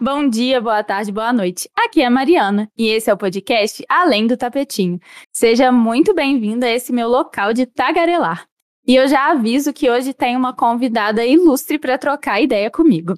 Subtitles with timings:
[0.00, 1.68] Bom dia, boa tarde, boa noite.
[1.76, 5.00] Aqui é a Mariana e esse é o podcast Além do Tapetinho.
[5.32, 8.46] Seja muito bem-vindo a esse meu local de tagarelar.
[8.86, 13.14] E eu já aviso que hoje tem uma convidada ilustre para trocar ideia comigo.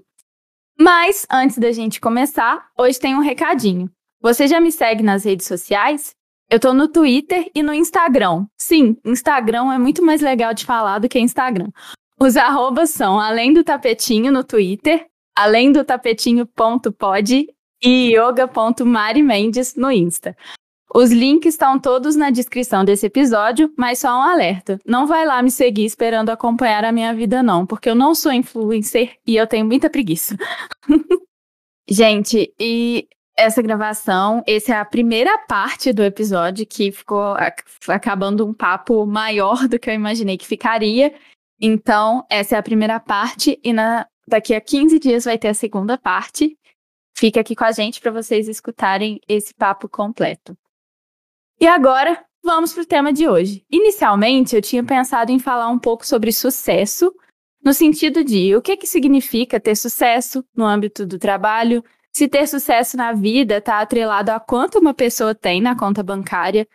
[0.79, 3.91] Mas antes da gente começar, hoje tem um recadinho.
[4.21, 6.15] Você já me segue nas redes sociais?
[6.51, 8.47] Eu tô no Twitter e no Instagram.
[8.59, 11.69] Sim, Instagram é muito mais legal de falar do que Instagram.
[12.19, 15.10] Os arrobas são além do tapetinho no Twitter
[15.41, 17.49] além do tapetinho.pod
[17.83, 20.37] e yoga.marimendes no Insta.
[20.95, 24.79] Os links estão todos na descrição desse episódio, mas só um alerta.
[24.85, 28.33] Não vai lá me seguir esperando acompanhar a minha vida, não, porque eu não sou
[28.33, 30.37] influencer e eu tenho muita preguiça.
[31.89, 37.35] Gente, e essa gravação, essa é a primeira parte do episódio que ficou
[37.89, 41.15] acabando um papo maior do que eu imaginei que ficaria.
[41.59, 45.55] Então, essa é a primeira parte, e na Daqui a 15 dias vai ter a
[45.55, 46.57] segunda parte.
[47.19, 50.57] Fica aqui com a gente para vocês escutarem esse papo completo.
[51.61, 53.65] E agora, vamos para o tema de hoje.
[53.69, 57.13] Inicialmente, eu tinha pensado em falar um pouco sobre sucesso,
[57.61, 62.47] no sentido de o que, que significa ter sucesso no âmbito do trabalho, se ter
[62.47, 66.69] sucesso na vida está atrelado a quanto uma pessoa tem na conta bancária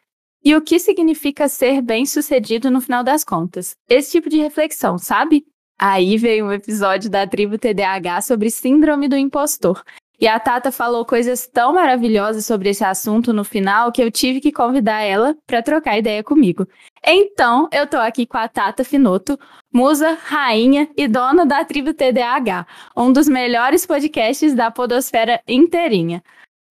[0.43, 3.77] e o que significa ser bem-sucedido no final das contas.
[3.87, 5.45] Esse tipo de reflexão, sabe?
[5.79, 9.83] Aí veio um episódio da tribo TDAH sobre síndrome do impostor.
[10.19, 14.39] E a Tata falou coisas tão maravilhosas sobre esse assunto no final que eu tive
[14.39, 16.65] que convidar ela para trocar ideia comigo.
[17.05, 19.37] Então, eu tô aqui com a Tata Finoto,
[19.73, 26.23] musa, rainha e dona da tribo TDAH, um dos melhores podcasts da podosfera inteirinha.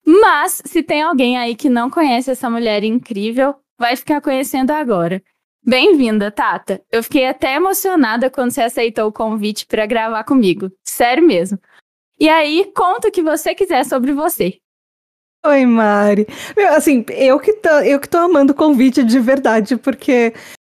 [0.06, 5.22] Mas, se tem alguém aí que não conhece essa mulher incrível, vai ficar conhecendo agora.
[5.66, 6.82] Bem-vinda, Tata.
[6.92, 10.70] Eu fiquei até emocionada quando você aceitou o convite para gravar comigo.
[10.86, 11.58] Sério mesmo.
[12.20, 14.58] E aí, conta o que você quiser sobre você.
[15.46, 16.26] Oi, Mari.
[16.54, 20.34] Meu, assim, eu que tô, eu que tô amando o convite de verdade, porque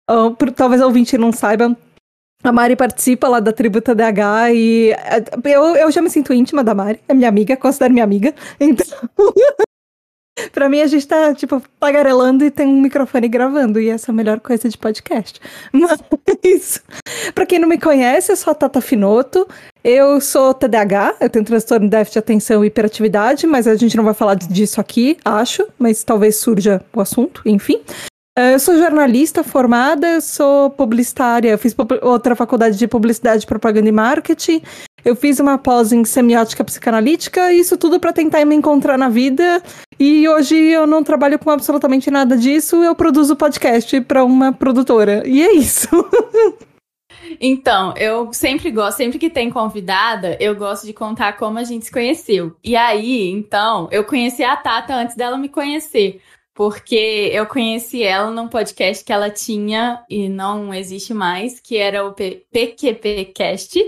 [0.09, 1.77] uh, por, talvez o ouvinte não saiba,
[2.43, 6.63] a Mari participa lá da Tributa DH e uh, eu, eu já me sinto íntima
[6.63, 8.33] da Mari, é minha amiga, considero minha amiga.
[8.59, 8.85] Então,
[10.51, 14.13] pra mim, a gente tá, tipo, tagarelando e tem um microfone gravando, e essa é
[14.13, 15.39] a melhor coisa de podcast.
[15.71, 16.01] Mas,
[17.33, 19.47] pra quem não me conhece, eu sou a Tata Finoto,
[19.83, 23.95] eu sou TDAH, eu tenho transtorno de déficit de atenção e hiperatividade, mas a gente
[23.95, 27.81] não vai falar disso aqui, acho, mas talvez surja o assunto, enfim.
[28.39, 34.61] Eh, eu sou jornalista formada, sou publicitária, fiz outra faculdade de publicidade, propaganda e marketing.
[35.03, 39.61] Eu fiz uma pós em semiótica psicanalítica, isso tudo para tentar me encontrar na vida.
[39.99, 45.27] E hoje eu não trabalho com absolutamente nada disso, eu produzo podcast para uma produtora.
[45.27, 45.87] E é isso.
[47.39, 51.85] Então, eu sempre gosto, sempre que tem convidada, eu gosto de contar como a gente
[51.85, 52.55] se conheceu.
[52.63, 56.21] E aí, então, eu conheci a Tata antes dela me conhecer
[56.59, 62.05] porque eu conheci ela num podcast que ela tinha e não existe mais, que era
[62.05, 63.79] o PQPcast,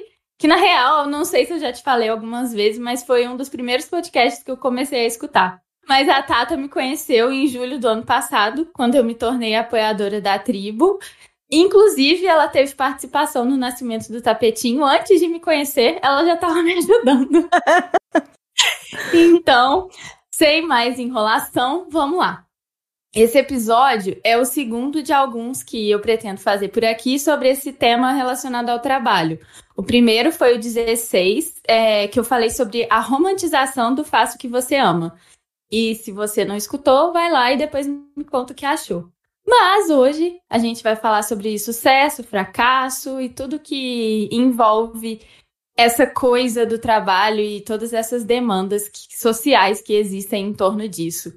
[0.41, 3.37] que na real, não sei se eu já te falei algumas vezes, mas foi um
[3.37, 5.61] dos primeiros podcasts que eu comecei a escutar.
[5.87, 10.19] Mas a Tata me conheceu em julho do ano passado, quando eu me tornei apoiadora
[10.19, 10.97] da tribo.
[11.51, 14.83] Inclusive, ela teve participação no nascimento do tapetinho.
[14.83, 17.47] Antes de me conhecer, ela já estava me ajudando.
[19.13, 19.89] então,
[20.33, 22.47] sem mais enrolação, vamos lá.
[23.13, 27.73] Esse episódio é o segundo de alguns que eu pretendo fazer por aqui sobre esse
[27.73, 29.37] tema relacionado ao trabalho.
[29.75, 34.47] O primeiro foi o 16, é, que eu falei sobre a romantização do faço que
[34.47, 35.13] você ama.
[35.69, 39.11] E se você não escutou, vai lá e depois me conta o que achou.
[39.45, 45.19] Mas hoje a gente vai falar sobre sucesso, fracasso e tudo que envolve
[45.75, 51.33] essa coisa do trabalho e todas essas demandas sociais que existem em torno disso.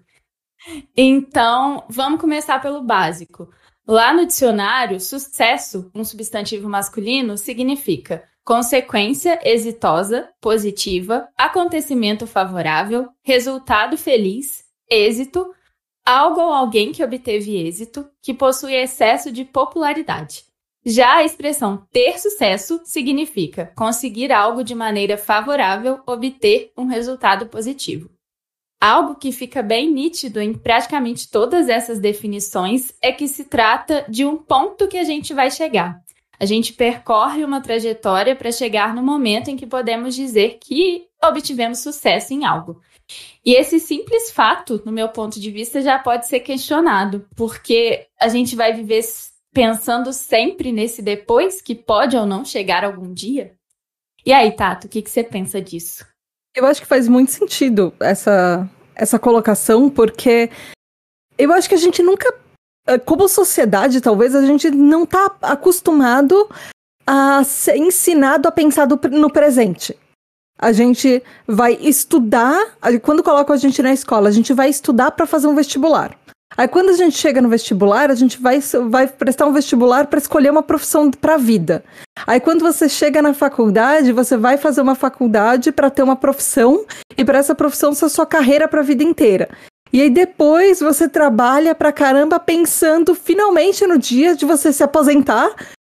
[0.96, 3.50] Então, vamos começar pelo básico.
[3.86, 14.64] Lá no dicionário, sucesso, um substantivo masculino, significa consequência exitosa, positiva, acontecimento favorável, resultado feliz,
[14.90, 15.46] êxito,
[16.04, 20.44] algo ou alguém que obteve êxito, que possui excesso de popularidade.
[20.84, 28.13] Já a expressão ter sucesso significa conseguir algo de maneira favorável, obter um resultado positivo.
[28.84, 34.26] Algo que fica bem nítido em praticamente todas essas definições é que se trata de
[34.26, 36.02] um ponto que a gente vai chegar.
[36.38, 41.78] A gente percorre uma trajetória para chegar no momento em que podemos dizer que obtivemos
[41.78, 42.78] sucesso em algo.
[43.42, 48.28] E esse simples fato, no meu ponto de vista, já pode ser questionado, porque a
[48.28, 49.00] gente vai viver
[49.50, 53.54] pensando sempre nesse depois que pode ou não chegar algum dia.
[54.26, 56.04] E aí, Tato, o que, que você pensa disso?
[56.54, 60.50] Eu acho que faz muito sentido essa, essa colocação, porque
[61.36, 62.32] eu acho que a gente nunca,
[62.86, 66.48] eh, como sociedade, talvez, a gente não está acostumado
[67.04, 69.98] a ser ensinado a pensar do, no presente.
[70.56, 75.26] A gente vai estudar, quando colocam a gente na escola, a gente vai estudar para
[75.26, 76.16] fazer um vestibular.
[76.56, 80.18] Aí quando a gente chega no vestibular, a gente vai, vai prestar um vestibular para
[80.18, 81.84] escolher uma profissão para a vida.
[82.26, 86.84] Aí quando você chega na faculdade, você vai fazer uma faculdade para ter uma profissão
[87.16, 89.48] e para essa profissão ser sua carreira para a vida inteira.
[89.92, 95.54] E aí depois você trabalha pra caramba pensando finalmente no dia de você se aposentar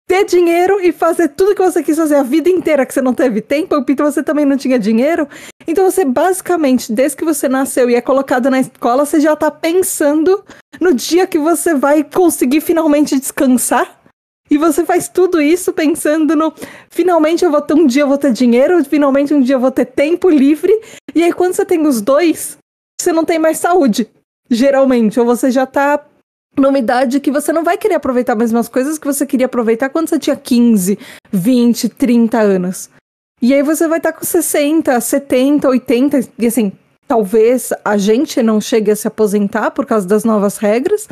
[0.08, 3.12] ter dinheiro e fazer tudo que você quis fazer a vida inteira que você não
[3.12, 5.28] teve tempo, então você também não tinha dinheiro.
[5.66, 9.50] Então você basicamente, desde que você nasceu e é colocado na escola, você já tá
[9.50, 10.42] pensando
[10.80, 13.96] no dia que você vai conseguir finalmente descansar.
[14.50, 16.54] E você faz tudo isso pensando no
[16.88, 19.70] finalmente eu vou ter um dia eu vou ter dinheiro, finalmente um dia eu vou
[19.70, 20.72] ter tempo livre.
[21.14, 22.56] E aí quando você tem os dois,
[22.98, 24.08] você não tem mais saúde,
[24.50, 26.02] geralmente, ou você já tá
[26.60, 29.88] numa idade que você não vai querer aproveitar as mesmas coisas que você queria aproveitar
[29.88, 30.98] quando você tinha 15,
[31.32, 32.90] 20, 30 anos.
[33.40, 36.72] E aí você vai estar com 60, 70, 80, e assim,
[37.06, 41.08] talvez a gente não chegue a se aposentar por causa das novas regras.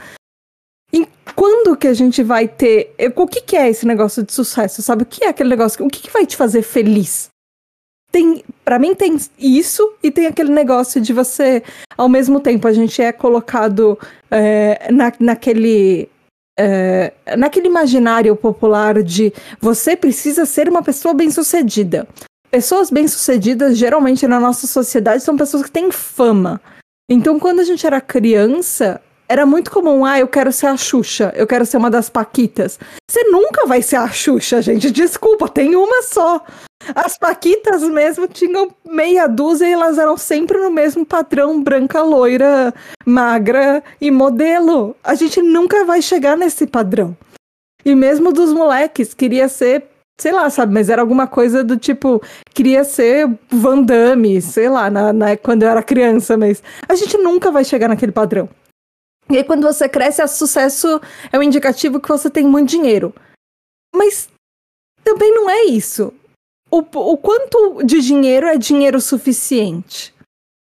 [0.92, 2.94] E quando que a gente vai ter.
[3.14, 4.82] O que, que é esse negócio de sucesso?
[4.82, 5.02] Sabe?
[5.02, 5.84] O que é aquele negócio?
[5.84, 7.28] O que, que vai te fazer feliz?
[8.16, 11.62] Tem, para mim tem isso e tem aquele negócio de você,
[11.98, 13.98] ao mesmo tempo, a gente é colocado
[14.30, 16.08] é, na, naquele
[16.58, 22.08] é, naquele imaginário popular de você precisa ser uma pessoa bem-sucedida.
[22.50, 26.58] Pessoas bem-sucedidas, geralmente na nossa sociedade, são pessoas que têm fama.
[27.10, 28.98] Então, quando a gente era criança,
[29.28, 32.78] era muito comum, ah, eu quero ser a Xuxa, eu quero ser uma das Paquitas.
[33.10, 34.90] Você nunca vai ser a Xuxa, gente.
[34.90, 36.42] Desculpa, tem uma só.
[36.94, 42.72] As Paquitas mesmo tinham meia dúzia e elas eram sempre no mesmo padrão, branca, loira,
[43.04, 44.94] magra e modelo.
[45.02, 47.16] A gente nunca vai chegar nesse padrão.
[47.84, 49.84] E mesmo dos moleques, queria ser,
[50.20, 52.20] sei lá, sabe, mas era alguma coisa do tipo,
[52.52, 57.16] queria ser Van Damme, sei lá, na, na, quando eu era criança, mas a gente
[57.16, 58.48] nunca vai chegar naquele padrão.
[59.28, 61.00] E aí, quando você cresce, o sucesso
[61.32, 63.14] é um indicativo que você tem muito dinheiro.
[63.94, 64.28] Mas
[65.02, 66.12] também não é isso
[66.70, 66.78] o,
[67.12, 70.14] o quanto de dinheiro é dinheiro suficiente?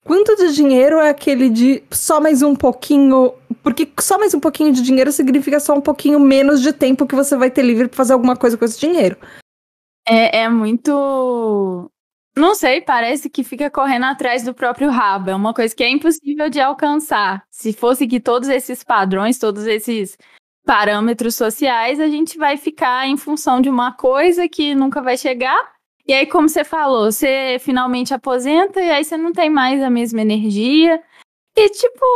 [0.04, 3.34] Quanto de dinheiro é aquele de só mais um pouquinho?
[3.62, 7.14] Porque só mais um pouquinho de dinheiro significa só um pouquinho menos de tempo que
[7.14, 9.16] você vai ter livre para fazer alguma coisa com esse dinheiro.
[10.06, 11.90] É, é muito.
[12.36, 15.30] Não sei, parece que fica correndo atrás do próprio rabo.
[15.30, 17.44] É uma coisa que é impossível de alcançar.
[17.50, 20.18] Se fosse que todos esses padrões, todos esses
[20.64, 25.76] parâmetros sociais, a gente vai ficar em função de uma coisa que nunca vai chegar
[26.08, 29.90] e aí, como você falou, você finalmente aposenta e aí você não tem mais a
[29.90, 31.02] mesma energia.
[31.56, 32.06] E, tipo,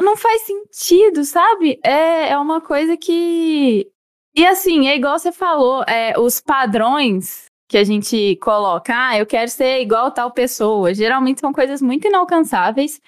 [0.00, 1.80] não faz sentido, sabe?
[1.82, 3.90] É, é uma coisa que.
[4.34, 9.26] E assim, é igual você falou, é, os padrões que a gente coloca, ah, eu
[9.26, 13.00] quero ser igual tal pessoa, geralmente são coisas muito inalcançáveis.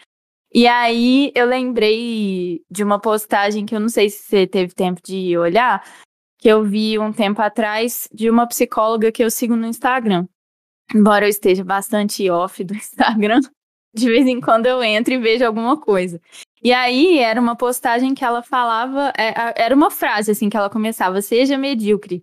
[0.52, 5.00] E aí eu lembrei de uma postagem que eu não sei se você teve tempo
[5.02, 5.82] de olhar,
[6.38, 10.26] que eu vi um tempo atrás de uma psicóloga que eu sigo no Instagram.
[10.94, 13.40] Embora eu esteja bastante off do Instagram,
[13.94, 16.20] de vez em quando eu entro e vejo alguma coisa.
[16.62, 20.68] E aí era uma postagem que ela falava, é, era uma frase assim que ela
[20.68, 22.22] começava: seja medíocre.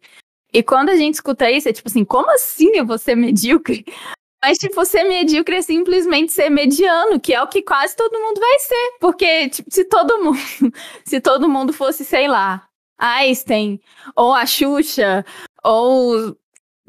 [0.53, 3.85] E quando a gente escuta isso, é tipo assim, como assim eu vou ser medíocre?
[4.43, 8.39] Mas, tipo, ser medíocre é simplesmente ser mediano, que é o que quase todo mundo
[8.39, 8.97] vai ser.
[8.99, 10.37] Porque, tipo, se todo mundo,
[11.03, 12.67] se todo mundo fosse, sei lá,
[12.99, 13.79] Einstein,
[14.15, 15.25] ou a Xuxa,
[15.63, 16.37] ou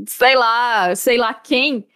[0.07, 1.87] sei lá, sei lá quem,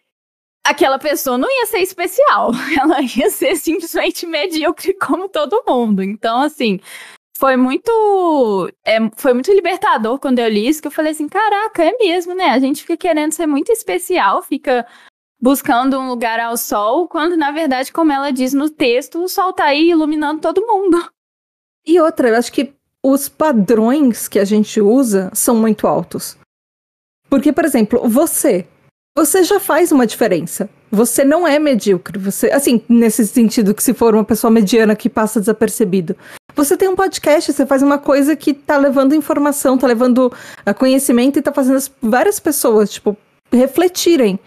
[0.64, 2.50] aquela pessoa não ia ser especial.
[2.80, 6.02] Ela ia ser simplesmente medíocre como todo mundo.
[6.02, 6.80] Então, assim,
[7.42, 11.82] foi muito é, foi muito libertador quando eu li isso, que eu falei assim, caraca,
[11.82, 12.50] é mesmo, né?
[12.50, 14.86] A gente fica querendo ser muito especial, fica
[15.40, 19.52] buscando um lugar ao sol, quando na verdade, como ela diz no texto, o sol
[19.52, 21.04] tá aí iluminando todo mundo.
[21.84, 26.38] E outra, eu acho que os padrões que a gente usa são muito altos.
[27.28, 28.68] Porque, por exemplo, você.
[29.18, 30.70] Você já faz uma diferença.
[30.92, 32.20] Você não é medíocre.
[32.20, 36.16] Você, assim, nesse sentido que se for uma pessoa mediana que passa desapercebido.
[36.54, 40.32] Você tem um podcast, você faz uma coisa que tá levando informação, tá levando
[40.64, 43.16] ah, conhecimento e tá fazendo várias pessoas, tipo,
[43.50, 44.38] refletirem.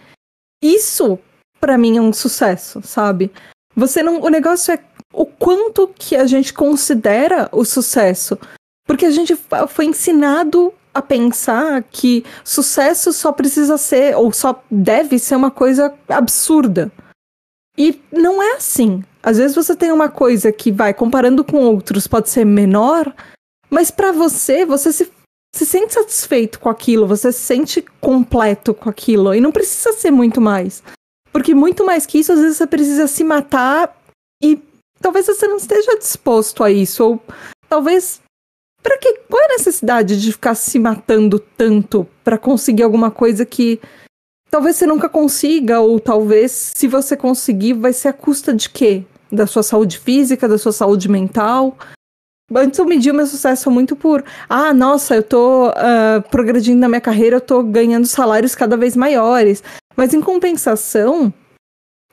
[0.62, 1.20] Isso,
[1.60, 3.32] para mim, é um sucesso, sabe?
[3.76, 4.22] Você não.
[4.22, 4.80] O negócio é
[5.12, 8.38] o quanto que a gente considera o sucesso.
[8.86, 9.36] Porque a gente
[9.70, 15.94] foi ensinado a pensar que sucesso só precisa ser, ou só deve ser uma coisa
[16.08, 16.92] absurda.
[17.78, 19.04] E não é assim.
[19.26, 23.12] Às vezes você tem uma coisa que vai comparando com outros pode ser menor,
[23.72, 25.12] mas para você, você se,
[25.56, 30.12] se sente satisfeito com aquilo, você se sente completo com aquilo e não precisa ser
[30.12, 30.84] muito mais.
[31.32, 34.00] Porque muito mais que isso, às vezes você precisa se matar
[34.44, 34.62] e
[35.02, 37.24] talvez você não esteja disposto a isso ou
[37.68, 38.22] talvez
[38.84, 43.44] para que qual é a necessidade de ficar se matando tanto para conseguir alguma coisa
[43.44, 43.82] que
[44.52, 49.04] talvez você nunca consiga, ou talvez, se você conseguir, vai ser a custa de quê?
[49.32, 51.78] Da sua saúde física, da sua saúde mental?
[52.54, 56.88] Antes eu media o meu sucesso muito por, ah, nossa, eu tô uh, progredindo na
[56.88, 59.64] minha carreira, eu tô ganhando salários cada vez maiores.
[59.98, 61.34] Mas em compensação,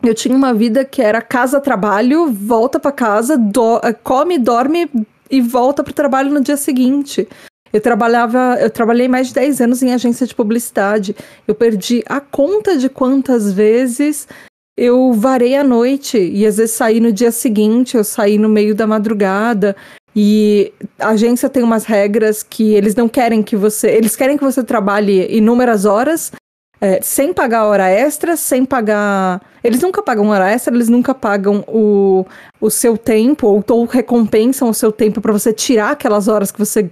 [0.03, 4.91] eu tinha uma vida que era casa-trabalho, volta para casa, do come, dorme
[5.31, 7.29] e volta pro trabalho no dia seguinte.
[7.73, 11.17] Eu trabalhava, eu trabalhei mais de 10 anos em agência de publicidade.
[11.47, 14.29] Eu perdi a conta de quantas vezes
[14.77, 18.75] eu varei a noite e às vezes saí no dia seguinte, eu saí no meio
[18.75, 19.77] da madrugada.
[20.15, 23.91] E a agência tem umas regras que eles não querem que você.
[23.91, 26.33] Eles querem que você trabalhe inúmeras horas,
[26.81, 29.41] é, sem pagar hora extra, sem pagar.
[29.65, 32.27] Eles nunca pagam hora extra, eles nunca pagam o,
[32.61, 36.59] o seu tempo, ou, ou recompensam o seu tempo para você tirar aquelas horas que
[36.59, 36.91] você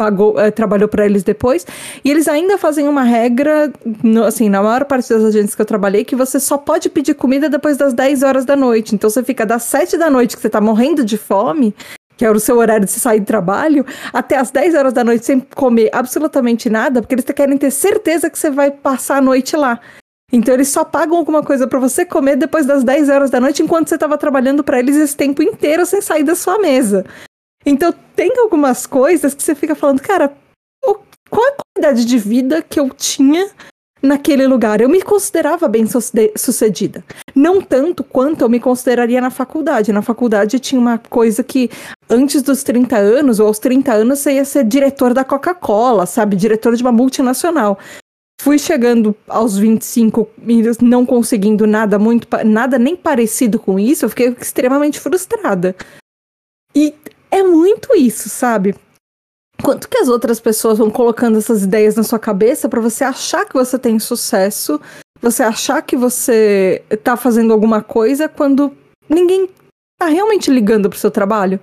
[0.00, 1.66] pagou, é, trabalhou para eles depois.
[2.02, 3.70] E eles ainda fazem uma regra,
[4.02, 7.12] no, assim, na maior parte das agências que eu trabalhei, que você só pode pedir
[7.12, 8.94] comida depois das 10 horas da noite.
[8.94, 11.74] Então você fica das 7 da noite que você tá morrendo de fome,
[12.16, 15.26] que é o seu horário de sair do trabalho, até as 10 horas da noite
[15.26, 19.54] sem comer absolutamente nada, porque eles querem ter certeza que você vai passar a noite
[19.54, 19.80] lá.
[20.32, 23.62] Então eles só pagam alguma coisa para você comer depois das 10 horas da noite,
[23.62, 27.04] enquanto você estava trabalhando para eles esse tempo inteiro sem sair da sua mesa.
[27.64, 30.32] Então tem algumas coisas que você fica falando, cara,
[31.30, 33.48] qual a qualidade de vida que eu tinha
[34.02, 34.80] naquele lugar?
[34.80, 35.84] Eu me considerava bem
[36.36, 37.04] sucedida.
[37.34, 39.92] Não tanto quanto eu me consideraria na faculdade.
[39.92, 41.70] Na faculdade tinha uma coisa que
[42.08, 46.34] antes dos 30 anos, ou aos 30 anos, você ia ser diretor da Coca-Cola, sabe?
[46.34, 47.78] Diretor de uma multinacional.
[48.42, 54.08] Fui chegando aos 25 e não conseguindo nada muito, nada nem parecido com isso, eu
[54.08, 55.76] fiquei extremamente frustrada.
[56.74, 56.94] E
[57.30, 58.74] é muito isso, sabe?
[59.62, 63.44] Quanto que as outras pessoas vão colocando essas ideias na sua cabeça para você achar
[63.44, 64.80] que você tem sucesso,
[65.20, 68.74] você achar que você tá fazendo alguma coisa quando
[69.08, 69.48] ninguém
[69.98, 71.60] tá realmente ligando pro seu trabalho?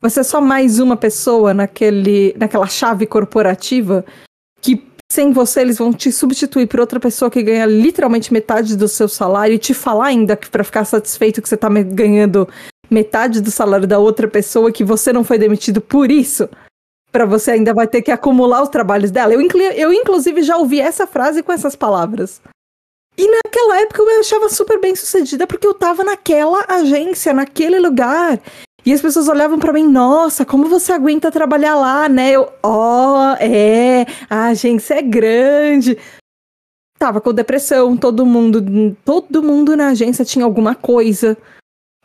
[0.00, 4.04] Você é só mais uma pessoa naquele, naquela chave corporativa
[4.62, 8.86] que sem você eles vão te substituir por outra pessoa que ganha literalmente metade do
[8.86, 12.48] seu salário e te falar ainda que para ficar satisfeito que você tá ganhando
[12.90, 16.48] metade do salário da outra pessoa que você não foi demitido por isso,
[17.12, 19.32] para você ainda vai ter que acumular os trabalhos dela.
[19.32, 22.40] Eu, eu, inclusive, já ouvi essa frase com essas palavras.
[23.16, 27.78] E naquela época eu me achava super bem sucedida porque eu tava naquela agência, naquele
[27.78, 28.40] lugar.
[28.84, 32.30] E as pessoas olhavam para mim, nossa, como você aguenta trabalhar lá, né?
[32.30, 35.98] Eu, ó, oh, é, a agência é grande.
[36.98, 41.36] Tava com depressão, todo mundo, todo mundo na agência tinha alguma coisa.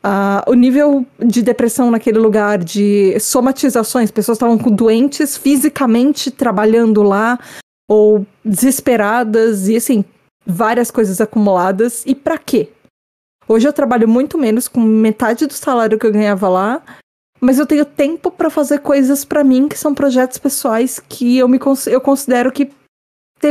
[0.05, 7.39] Uh, o nível de depressão naquele lugar, de somatizações, pessoas estavam doentes fisicamente trabalhando lá,
[7.89, 10.05] ou desesperadas, e assim,
[10.45, 12.03] várias coisas acumuladas.
[12.05, 12.69] E para quê?
[13.47, 16.83] Hoje eu trabalho muito menos, com metade do salário que eu ganhava lá,
[17.41, 21.47] mas eu tenho tempo para fazer coisas para mim que são projetos pessoais que eu,
[21.47, 22.69] me, eu considero que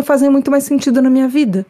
[0.05, 1.67] fazem muito mais sentido na minha vida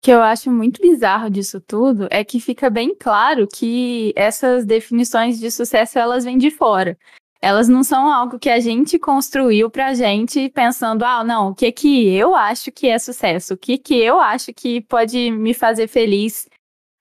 [0.00, 5.38] que eu acho muito bizarro disso tudo é que fica bem claro que essas definições
[5.38, 6.98] de sucesso elas vêm de fora.
[7.42, 11.72] Elas não são algo que a gente construiu pra gente pensando, ah, não, o que
[11.72, 13.54] que eu acho que é sucesso?
[13.54, 16.46] O que que eu acho que pode me fazer feliz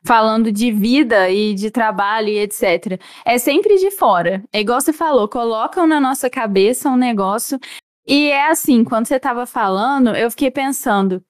[0.06, 3.00] falando de vida e de trabalho e etc.
[3.26, 4.44] É sempre de fora.
[4.52, 7.60] É igual você falou, colocam na nossa cabeça um negócio
[8.08, 11.24] e é assim, quando você estava falando, eu fiquei pensando,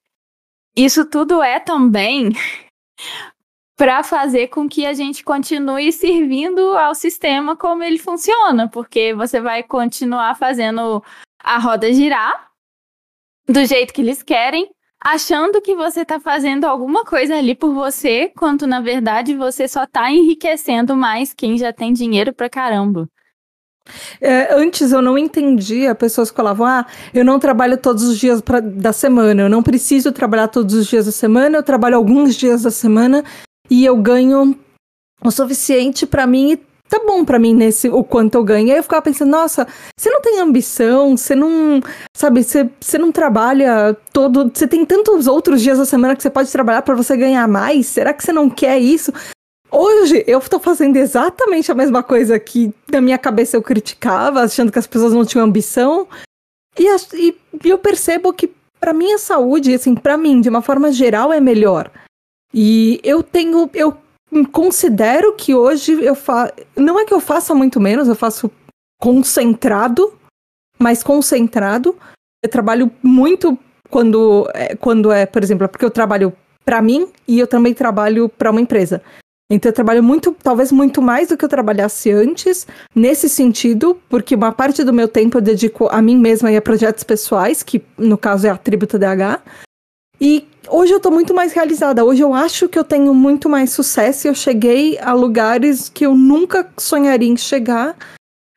[0.84, 2.32] isso tudo é também
[3.78, 9.40] para fazer com que a gente continue servindo ao sistema como ele funciona, porque você
[9.40, 11.02] vai continuar fazendo
[11.42, 12.50] a roda girar
[13.48, 14.70] do jeito que eles querem,
[15.02, 19.86] achando que você está fazendo alguma coisa ali por você, quando na verdade você só
[19.86, 23.08] está enriquecendo mais quem já tem dinheiro pra caramba.
[24.22, 28.42] É, antes eu não entendia, pessoas que falavam, ah, eu não trabalho todos os dias
[28.42, 32.36] pra, da semana, eu não preciso trabalhar todos os dias da semana, eu trabalho alguns
[32.36, 33.24] dias da semana
[33.70, 34.58] e eu ganho
[35.24, 38.72] o suficiente para mim e tá bom para mim nesse o quanto eu ganho.
[38.72, 39.68] Aí eu ficava pensando, nossa,
[39.98, 41.80] você não tem ambição, você não,
[42.18, 46.30] sabe, você, você não trabalha todo, você tem tantos outros dias da semana que você
[46.30, 47.86] pode trabalhar para você ganhar mais.
[47.86, 49.14] Será que você não quer isso?
[49.72, 54.72] Hoje eu estou fazendo exatamente a mesma coisa que na minha cabeça eu criticava, achando
[54.72, 56.08] que as pessoas não tinham ambição.
[56.78, 56.86] E,
[57.64, 61.40] e eu percebo que para minha saúde, assim, para mim, de uma forma geral, é
[61.40, 61.92] melhor.
[62.54, 63.96] E eu tenho, eu
[64.52, 68.50] considero que hoje eu faço, não é que eu faça muito menos, eu faço
[69.00, 70.14] concentrado,
[70.80, 71.96] mais concentrado.
[72.44, 73.58] Eu trabalho muito
[73.90, 76.34] quando é, quando é, por exemplo, é porque eu trabalho
[76.66, 79.04] para mim e eu também trabalho para uma empresa.
[79.52, 84.36] Então eu trabalho muito, talvez muito mais do que eu trabalhasse antes, nesse sentido, porque
[84.36, 87.82] uma parte do meu tempo eu dedico a mim mesma e a projetos pessoais, que
[87.98, 89.42] no caso é a Tributa DH.
[90.22, 92.06] E hoje eu tô muito mais realizada.
[92.06, 96.06] Hoje eu acho que eu tenho muito mais sucesso e eu cheguei a lugares que
[96.06, 97.96] eu nunca sonharia em chegar,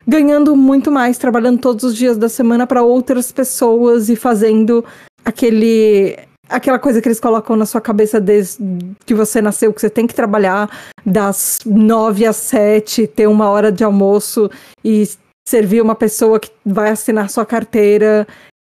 [0.06, 4.84] ganhando muito mais, trabalhando todos os dias da semana para outras pessoas e fazendo
[5.24, 6.18] aquele
[6.52, 8.58] aquela coisa que eles colocam na sua cabeça desde
[9.04, 10.70] que você nasceu, que você tem que trabalhar
[11.04, 14.50] das nove às sete, ter uma hora de almoço
[14.84, 15.08] e
[15.48, 18.26] servir uma pessoa que vai assinar sua carteira.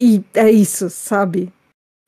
[0.01, 1.53] E é isso, sabe?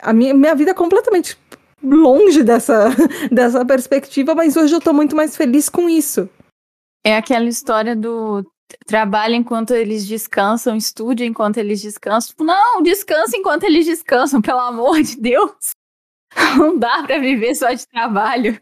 [0.00, 1.38] A minha, minha vida é completamente
[1.82, 2.88] longe dessa,
[3.30, 6.28] dessa perspectiva, mas hoje eu tô muito mais feliz com isso.
[7.04, 8.44] É aquela história do
[8.87, 12.28] trabalha enquanto eles descansam, estude enquanto eles descansam.
[12.30, 15.75] Tipo, não, descansa enquanto eles descansam, pelo amor de Deus.
[16.58, 18.61] Não dá para viver só de trabalho.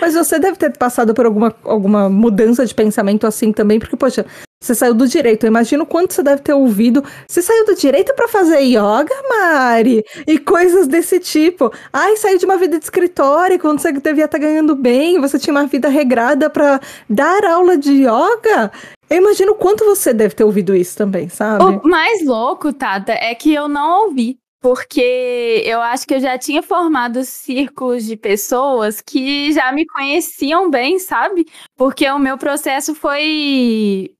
[0.00, 4.24] Mas você deve ter passado por alguma, alguma mudança de pensamento assim também, porque, poxa,
[4.64, 5.44] você saiu do direito.
[5.44, 7.04] Eu imagino quanto você deve ter ouvido.
[7.28, 10.02] Você saiu do direito para fazer yoga, Mari?
[10.26, 11.70] E coisas desse tipo.
[11.92, 15.38] Ai, saiu de uma vida de escritório quando você devia estar tá ganhando bem, você
[15.38, 18.72] tinha uma vida regrada para dar aula de yoga.
[19.10, 21.62] Eu imagino quanto você deve ter ouvido isso também, sabe?
[21.64, 24.38] O mais louco, Tata, é que eu não ouvi.
[24.64, 30.70] Porque eu acho que eu já tinha formado círculos de pessoas que já me conheciam
[30.70, 31.44] bem, sabe?
[31.76, 34.16] Porque o meu processo foi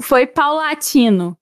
[0.00, 1.36] foi paulatino.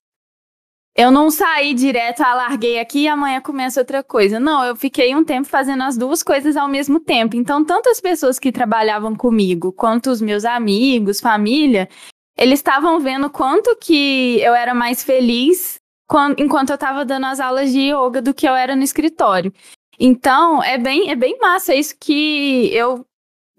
[0.97, 4.41] Eu não saí direto, ah, larguei aqui e amanhã começa outra coisa.
[4.41, 7.37] Não, eu fiquei um tempo fazendo as duas coisas ao mesmo tempo.
[7.37, 11.91] Então, tanto as pessoas que trabalhavam comigo, quanto os meus amigos, família,
[12.39, 17.41] eles estavam vendo quanto que eu era mais feliz quando, enquanto eu estava dando as
[17.41, 19.53] aulas de yoga do que eu era no escritório.
[19.99, 23.07] Então, é bem, é bem massa isso que eu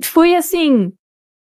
[0.01, 0.93] fui assim.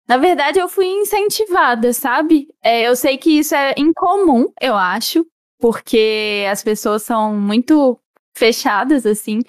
[0.09, 2.49] Na verdade, eu fui incentivada, sabe?
[2.63, 5.25] É, eu sei que isso é incomum, eu acho,
[5.59, 7.99] porque as pessoas são muito
[8.37, 9.41] fechadas, assim,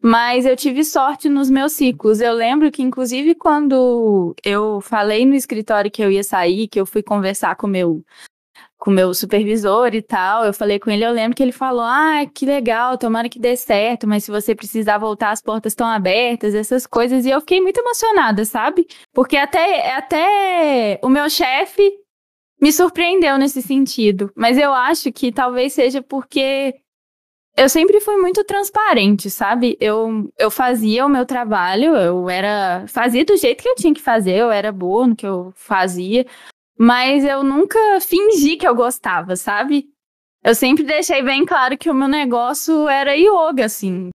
[0.00, 2.20] mas eu tive sorte nos meus ciclos.
[2.20, 6.86] Eu lembro que, inclusive, quando eu falei no escritório que eu ia sair, que eu
[6.86, 8.04] fui conversar com meu
[8.82, 12.26] com meu supervisor e tal, eu falei com ele, eu lembro que ele falou: "Ah,
[12.34, 16.52] que legal, tomara que dê certo, mas se você precisar voltar, as portas estão abertas",
[16.52, 18.84] essas coisas, e eu fiquei muito emocionada, sabe?
[19.14, 21.92] Porque até até o meu chefe
[22.60, 26.74] me surpreendeu nesse sentido, mas eu acho que talvez seja porque
[27.56, 29.76] eu sempre fui muito transparente, sabe?
[29.80, 32.84] Eu, eu fazia o meu trabalho, eu era.
[32.88, 36.26] Fazia do jeito que eu tinha que fazer, eu era boa no que eu fazia,
[36.82, 39.86] mas eu nunca fingi que eu gostava, sabe?
[40.42, 44.10] Eu sempre deixei bem claro que o meu negócio era yoga, assim.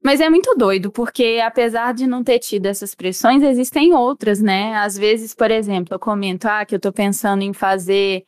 [0.00, 4.76] Mas é muito doido, porque apesar de não ter tido essas pressões, existem outras, né?
[4.76, 8.22] Às vezes, por exemplo, eu comento, ah, que eu tô pensando em fazer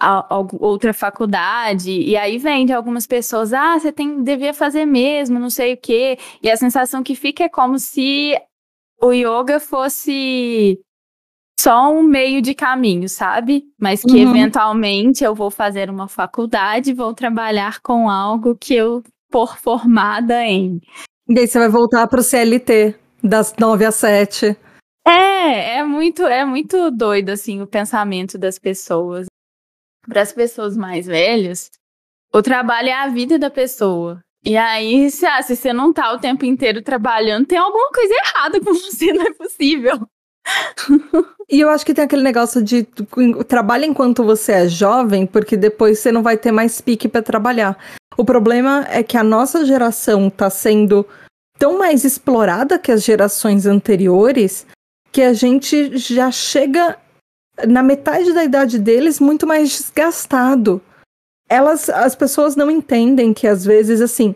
[0.00, 4.86] a, a, outra faculdade, e aí vem de algumas pessoas, ah, você tem, devia fazer
[4.86, 6.18] mesmo, não sei o quê.
[6.42, 8.34] E a sensação que fica é como se
[8.98, 10.80] o yoga fosse
[11.60, 13.64] só um meio de caminho, sabe?
[13.80, 14.30] Mas que uhum.
[14.30, 20.80] eventualmente eu vou fazer uma faculdade, vou trabalhar com algo que eu for formada em.
[21.28, 24.56] E aí você vai voltar para o CLT das nove às sete.
[25.06, 29.26] É, é muito, é muito doido assim o pensamento das pessoas
[30.06, 31.70] para as pessoas mais velhas,
[32.32, 34.20] o trabalho é a vida da pessoa.
[34.44, 38.14] E aí, se, ah, se você não tá o tempo inteiro trabalhando, tem alguma coisa
[38.14, 40.06] errada com você, não é possível.
[41.50, 42.84] E eu acho que tem aquele negócio de
[43.46, 47.76] trabalha enquanto você é jovem, porque depois você não vai ter mais pique para trabalhar.
[48.16, 51.06] O problema é que a nossa geração tá sendo
[51.58, 54.66] tão mais explorada que as gerações anteriores
[55.12, 56.98] que a gente já chega
[57.68, 60.82] na metade da idade deles, muito mais desgastado.
[61.48, 64.34] Elas, as pessoas não entendem que às vezes assim,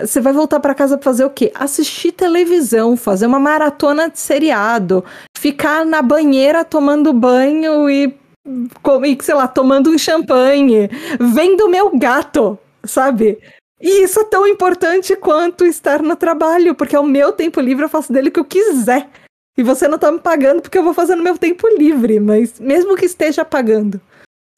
[0.00, 1.52] você vai voltar para casa para fazer o quê?
[1.54, 5.04] Assistir televisão, fazer uma maratona de seriado,
[5.36, 8.14] ficar na banheira tomando banho e,
[8.46, 10.88] e sei lá, tomando um champanhe,
[11.20, 13.38] vendo meu gato, sabe?
[13.80, 17.84] E isso é tão importante quanto estar no trabalho, porque é o meu tempo livre,
[17.84, 19.10] eu faço dele o que eu quiser.
[19.58, 22.58] E você não tá me pagando porque eu vou fazer no meu tempo livre, mas
[22.58, 24.00] mesmo que esteja pagando,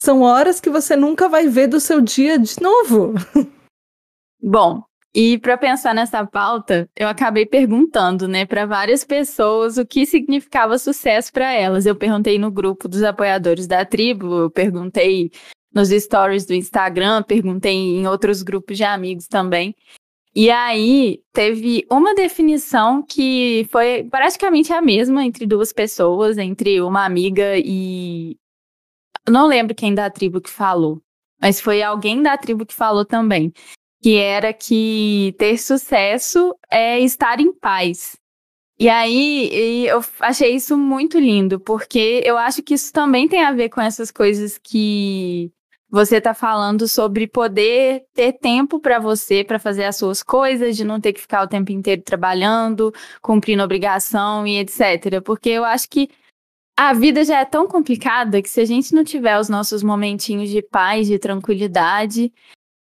[0.01, 3.15] são horas que você nunca vai ver do seu dia de novo.
[4.41, 4.83] Bom,
[5.15, 10.77] e para pensar nessa pauta, eu acabei perguntando, né, para várias pessoas o que significava
[10.77, 11.85] sucesso para elas.
[11.85, 15.31] Eu perguntei no grupo dos apoiadores da tribo, eu perguntei
[15.73, 19.73] nos stories do Instagram, perguntei em outros grupos de amigos também.
[20.35, 27.05] E aí teve uma definição que foi praticamente a mesma entre duas pessoas, entre uma
[27.05, 28.37] amiga e
[29.29, 31.01] não lembro quem da tribo que falou,
[31.41, 33.53] mas foi alguém da tribo que falou também,
[34.05, 38.15] que era que ter sucesso é estar em paz.
[38.79, 43.51] E aí eu achei isso muito lindo, porque eu acho que isso também tem a
[43.51, 45.51] ver com essas coisas que
[45.89, 50.83] você está falando sobre poder ter tempo para você, para fazer as suas coisas, de
[50.83, 55.19] não ter que ficar o tempo inteiro trabalhando, cumprindo obrigação e etc.
[55.25, 56.11] Porque eu acho que
[56.77, 60.51] a vida já é tão complicada que se a gente não tiver os nossos momentinhos
[60.51, 62.31] de paz, de tranquilidade,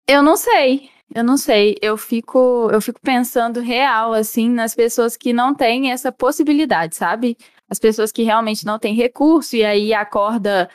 [0.07, 0.91] eu não sei.
[1.15, 5.91] Eu não sei, eu fico, eu fico pensando real assim nas pessoas que não têm
[5.91, 7.37] essa possibilidade, sabe?
[7.69, 10.69] As pessoas que realmente não têm recurso e aí acorda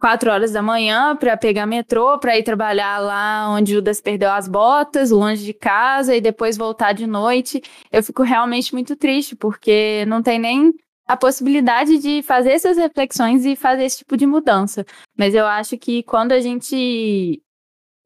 [0.00, 4.48] quatro horas da manhã para pegar metrô, para ir trabalhar lá onde Judas perdeu as
[4.48, 7.62] botas, longe de casa, e depois voltar de noite.
[7.90, 10.72] Eu fico realmente muito triste, porque não tem nem
[11.06, 14.84] a possibilidade de fazer essas reflexões e fazer esse tipo de mudança.
[15.16, 17.40] Mas eu acho que quando a gente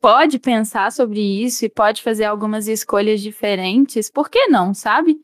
[0.01, 5.21] pode pensar sobre isso e pode fazer algumas escolhas diferentes, por que não, sabe?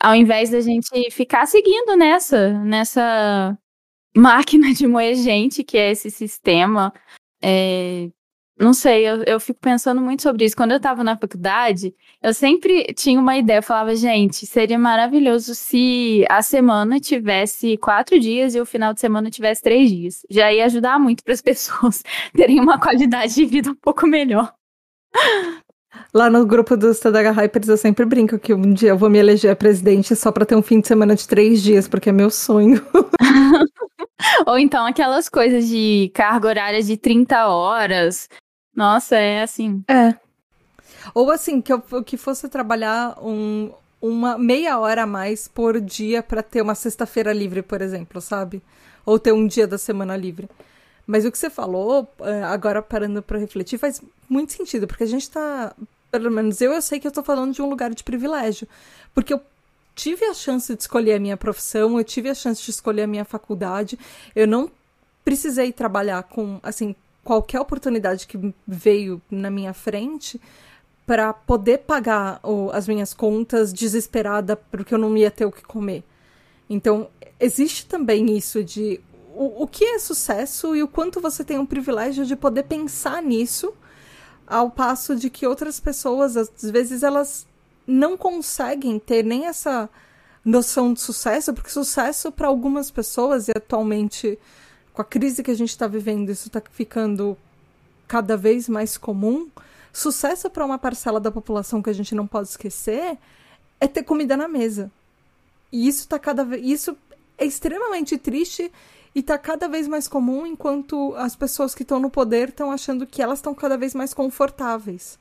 [0.00, 3.58] Ao invés da gente ficar seguindo nessa, nessa
[4.16, 6.92] máquina de moer gente, que é esse sistema.
[7.42, 8.10] É,
[8.58, 10.56] não sei, eu, eu fico pensando muito sobre isso.
[10.56, 15.54] Quando eu estava na faculdade, eu sempre tinha uma ideia, eu falava, gente, seria maravilhoso
[15.54, 20.22] se a semana tivesse quatro dias e o final de semana tivesse três dias.
[20.30, 22.02] Já ia ajudar muito para as pessoas
[22.34, 24.50] terem uma qualidade de vida um pouco melhor.
[26.14, 29.18] Lá no grupo dos TDH Hypers eu sempre brinco que um dia eu vou me
[29.18, 32.12] eleger a presidente só para ter um fim de semana de três dias, porque é
[32.12, 32.82] meu sonho.
[34.46, 38.28] Ou então aquelas coisas de carga horária de 30 horas.
[38.76, 39.82] Nossa, é assim.
[39.88, 40.14] É.
[41.14, 46.22] Ou assim, que eu que fosse trabalhar um, uma meia hora a mais por dia
[46.22, 48.62] para ter uma sexta-feira livre, por exemplo, sabe?
[49.04, 50.48] Ou ter um dia da semana livre.
[51.06, 55.08] Mas o que você falou, é, agora parando para refletir, faz muito sentido, porque a
[55.08, 55.74] gente tá.
[56.10, 58.68] Pelo menos eu, eu sei que eu tô falando de um lugar de privilégio.
[59.14, 59.40] Porque eu
[59.94, 63.06] tive a chance de escolher a minha profissão, eu tive a chance de escolher a
[63.06, 63.98] minha faculdade.
[64.34, 64.70] Eu não
[65.24, 66.94] precisei trabalhar com, assim,
[67.26, 70.40] qualquer oportunidade que veio na minha frente
[71.04, 75.62] para poder pagar o, as minhas contas desesperada porque eu não ia ter o que
[75.62, 76.04] comer.
[76.70, 77.08] Então,
[77.40, 79.00] existe também isso de
[79.34, 83.20] o, o que é sucesso e o quanto você tem um privilégio de poder pensar
[83.20, 83.74] nisso,
[84.46, 87.44] ao passo de que outras pessoas, às vezes, elas
[87.84, 89.90] não conseguem ter nem essa
[90.44, 94.38] noção de sucesso, porque sucesso para algumas pessoas, e atualmente
[94.96, 97.36] com a crise que a gente está vivendo, isso está ficando
[98.08, 99.46] cada vez mais comum.
[99.92, 103.18] Sucesso para uma parcela da população que a gente não pode esquecer
[103.78, 104.90] é ter comida na mesa.
[105.70, 106.64] E isso tá cada vez.
[106.64, 106.96] Isso
[107.36, 108.72] é extremamente triste
[109.14, 113.06] e está cada vez mais comum enquanto as pessoas que estão no poder estão achando
[113.06, 115.18] que elas estão cada vez mais confortáveis.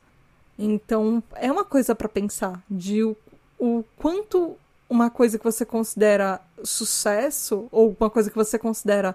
[0.58, 3.18] Então, é uma coisa para pensar de o,
[3.60, 4.56] o quanto
[4.90, 9.14] uma coisa que você considera sucesso ou uma coisa que você considera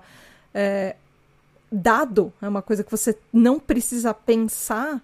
[0.54, 0.96] é,
[1.70, 5.02] dado, é uma coisa que você não precisa pensar,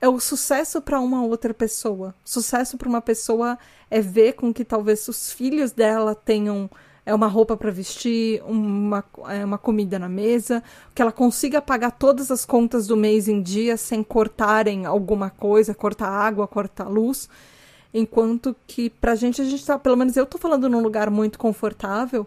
[0.00, 2.14] é o sucesso para uma outra pessoa.
[2.24, 3.58] Sucesso para uma pessoa
[3.90, 6.70] é ver com que talvez os filhos dela tenham
[7.06, 10.60] é uma roupa para vestir, uma, é uma comida na mesa,
[10.92, 15.72] que ela consiga pagar todas as contas do mês em dia sem cortarem alguma coisa,
[15.72, 17.28] cortar água, cortar luz.
[17.94, 21.38] Enquanto que pra gente, a gente tá, pelo menos eu tô falando num lugar muito
[21.38, 22.26] confortável.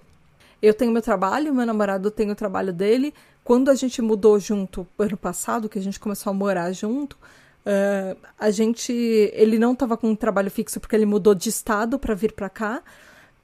[0.62, 3.14] Eu tenho meu trabalho, meu namorado tem o trabalho dele.
[3.44, 8.18] Quando a gente mudou junto ano passado, que a gente começou a morar junto, uh,
[8.38, 8.92] a gente,
[9.34, 12.50] ele não estava com um trabalho fixo porque ele mudou de estado para vir para
[12.50, 12.84] cá.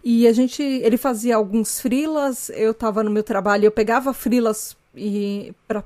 [0.03, 4.77] E a gente, ele fazia alguns frilas, eu estava no meu trabalho, eu pegava frilas
[4.95, 5.83] e para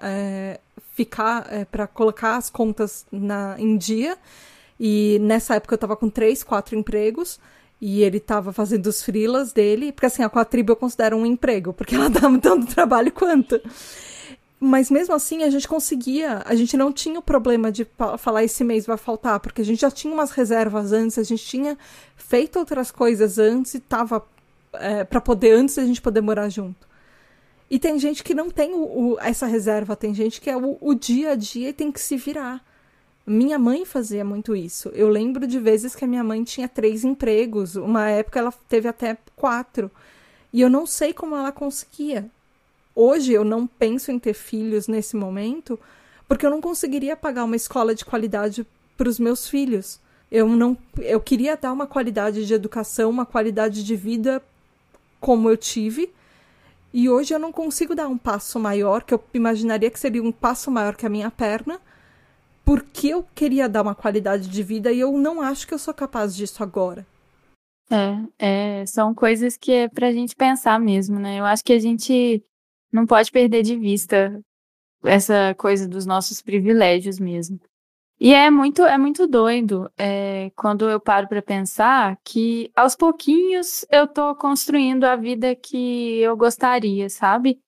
[0.00, 0.58] é,
[0.94, 4.16] ficar, é, para colocar as contas na, em dia.
[4.80, 7.38] E nessa época eu estava com três, quatro empregos.
[7.80, 11.72] E ele estava fazendo os frilas dele, porque assim, a Quatribo eu considero um emprego,
[11.72, 13.60] porque ela dá tanto trabalho quanto.
[14.60, 17.86] Mas mesmo assim, a gente conseguia, a gente não tinha o problema de
[18.18, 21.44] falar esse mês vai faltar, porque a gente já tinha umas reservas antes, a gente
[21.44, 21.78] tinha
[22.16, 24.26] feito outras coisas antes e tava
[24.72, 26.88] é, para poder antes da gente poder morar junto.
[27.70, 30.76] E tem gente que não tem o, o, essa reserva, tem gente que é o,
[30.80, 32.64] o dia a dia e tem que se virar.
[33.28, 34.88] Minha mãe fazia muito isso.
[34.94, 37.76] Eu lembro de vezes que a minha mãe tinha três empregos.
[37.76, 39.90] Uma época ela teve até quatro.
[40.52, 42.30] E eu não sei como ela conseguia.
[42.94, 45.78] Hoje eu não penso em ter filhos nesse momento,
[46.26, 50.00] porque eu não conseguiria pagar uma escola de qualidade para os meus filhos.
[50.30, 54.42] Eu não, eu queria dar uma qualidade de educação, uma qualidade de vida
[55.20, 56.12] como eu tive,
[56.92, 60.32] e hoje eu não consigo dar um passo maior, que eu imaginaria que seria um
[60.32, 61.80] passo maior que a minha perna,
[62.68, 65.94] porque eu queria dar uma qualidade de vida e eu não acho que eu sou
[65.94, 67.06] capaz disso agora.
[67.90, 71.40] É, é são coisas que é pra gente pensar mesmo, né?
[71.40, 72.44] Eu acho que a gente
[72.92, 74.38] não pode perder de vista
[75.02, 77.58] essa coisa dos nossos privilégios mesmo.
[78.20, 83.86] E é muito, é muito doido é, quando eu paro para pensar que aos pouquinhos
[83.90, 87.62] eu tô construindo a vida que eu gostaria, sabe?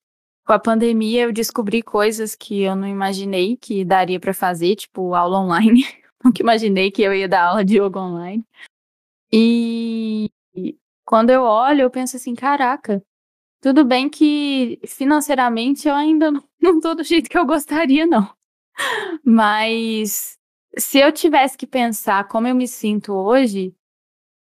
[0.50, 5.14] Com a pandemia eu descobri coisas que eu não imaginei que daria para fazer, tipo
[5.14, 5.84] aula online.
[6.24, 8.44] Nunca imaginei que eu ia dar aula de yoga online.
[9.32, 10.28] E
[11.04, 13.00] quando eu olho, eu penso assim, caraca,
[13.60, 18.28] tudo bem que financeiramente eu ainda não tô do jeito que eu gostaria, não.
[19.24, 20.36] Mas
[20.76, 23.72] se eu tivesse que pensar como eu me sinto hoje,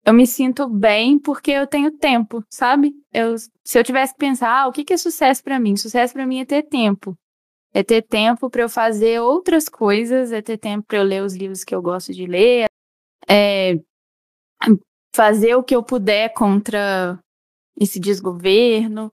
[0.04, 2.92] eu me sinto bem porque eu tenho tempo, sabe?
[3.14, 3.36] Eu,
[3.72, 5.78] se eu tivesse que pensar, ah, o que, é sucesso para mim?
[5.78, 7.18] Sucesso para mim é ter tempo.
[7.74, 11.34] É ter tempo para eu fazer outras coisas, é ter tempo para eu ler os
[11.34, 12.66] livros que eu gosto de ler,
[13.30, 13.76] é
[15.16, 17.18] fazer o que eu puder contra
[17.80, 19.10] esse desgoverno.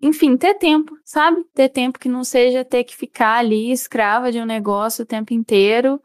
[0.00, 1.44] Enfim, ter tempo, sabe?
[1.52, 5.34] Ter tempo que não seja ter que ficar ali escrava de um negócio o tempo
[5.34, 6.00] inteiro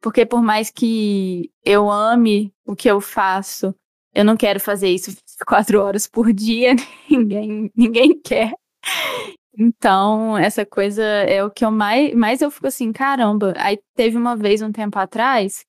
[0.00, 3.74] porque por mais que eu ame o que eu faço,
[4.14, 6.74] eu não quero fazer isso quatro horas por dia,
[7.10, 8.52] ninguém, ninguém quer.
[9.58, 13.54] Então, essa coisa é o que eu mais, mais eu fico assim, caramba.
[13.56, 15.64] Aí teve uma vez, um tempo atrás,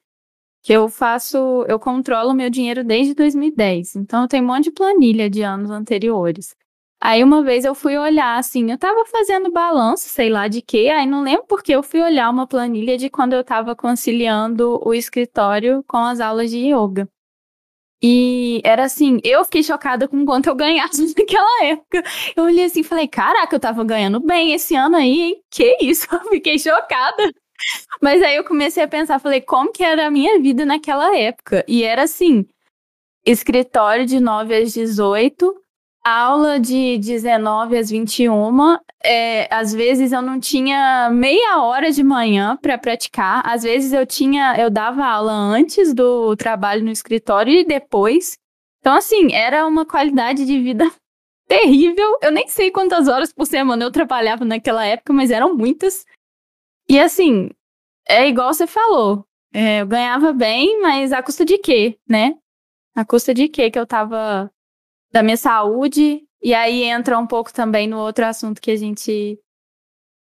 [0.63, 3.95] que eu faço, eu controlo meu dinheiro desde 2010.
[3.95, 6.55] Então, eu tenho um monte de planilha de anos anteriores.
[6.99, 10.89] Aí uma vez eu fui olhar, assim, eu tava fazendo balanço, sei lá de quê,
[10.89, 14.93] aí não lembro porque eu fui olhar uma planilha de quando eu tava conciliando o
[14.93, 17.07] escritório com as aulas de yoga.
[18.01, 22.03] E era assim, eu fiquei chocada com quanto eu ganhava naquela época.
[22.35, 25.43] Eu olhei assim e falei, caraca, eu tava ganhando bem esse ano aí, hein?
[25.49, 26.07] Que isso?
[26.13, 27.31] Eu fiquei chocada.
[28.01, 31.65] Mas aí eu comecei a pensar, falei, como que era a minha vida naquela época?
[31.67, 32.45] E era assim,
[33.25, 35.55] escritório de 9 às 18,
[36.03, 42.57] aula de 19 às 21, é, às vezes eu não tinha meia hora de manhã
[42.61, 47.65] para praticar, às vezes eu tinha, eu dava aula antes do trabalho no escritório e
[47.65, 48.37] depois.
[48.79, 50.89] Então, assim, era uma qualidade de vida
[51.47, 52.17] terrível.
[52.21, 56.05] Eu nem sei quantas horas por semana eu trabalhava naquela época, mas eram muitas.
[56.89, 57.49] E assim,
[58.07, 59.25] é igual você falou.
[59.53, 62.37] É, eu ganhava bem, mas a custa de quê, né?
[62.95, 64.51] A custa de quê que eu tava
[65.11, 66.23] da minha saúde.
[66.41, 69.39] E aí entra um pouco também no outro assunto que a gente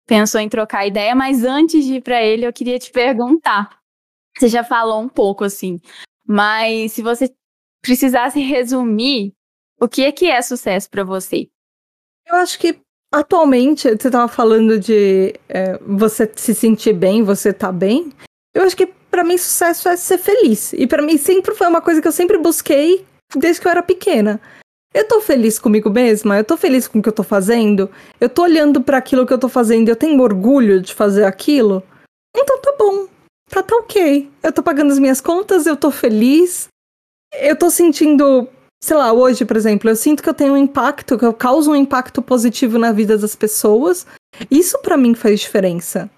[0.05, 3.79] pensou em trocar ideia, mas antes de ir para ele, eu queria te perguntar.
[4.38, 5.79] Você já falou um pouco assim,
[6.27, 7.33] mas se você
[7.81, 9.33] precisasse resumir,
[9.79, 11.49] o que é que é sucesso para você?
[12.25, 12.79] Eu acho que
[13.13, 18.12] atualmente você estava falando de é, você se sentir bem, você tá bem.
[18.53, 21.81] Eu acho que para mim sucesso é ser feliz e para mim sempre foi uma
[21.81, 23.05] coisa que eu sempre busquei
[23.36, 24.41] desde que eu era pequena.
[24.93, 26.38] Eu tô feliz comigo mesma?
[26.38, 27.89] Eu tô feliz com o que eu tô fazendo?
[28.21, 31.82] Eu tô olhando para aquilo que eu tô fazendo eu tenho orgulho de fazer aquilo?
[32.36, 33.08] Então tá bom.
[33.49, 34.29] Tá, tá ok.
[34.41, 36.67] Eu tô pagando as minhas contas, eu tô feliz.
[37.34, 38.47] Eu tô sentindo,
[38.84, 41.71] sei lá, hoje, por exemplo, eu sinto que eu tenho um impacto, que eu causo
[41.71, 44.06] um impacto positivo na vida das pessoas.
[44.49, 46.10] Isso para mim faz diferença.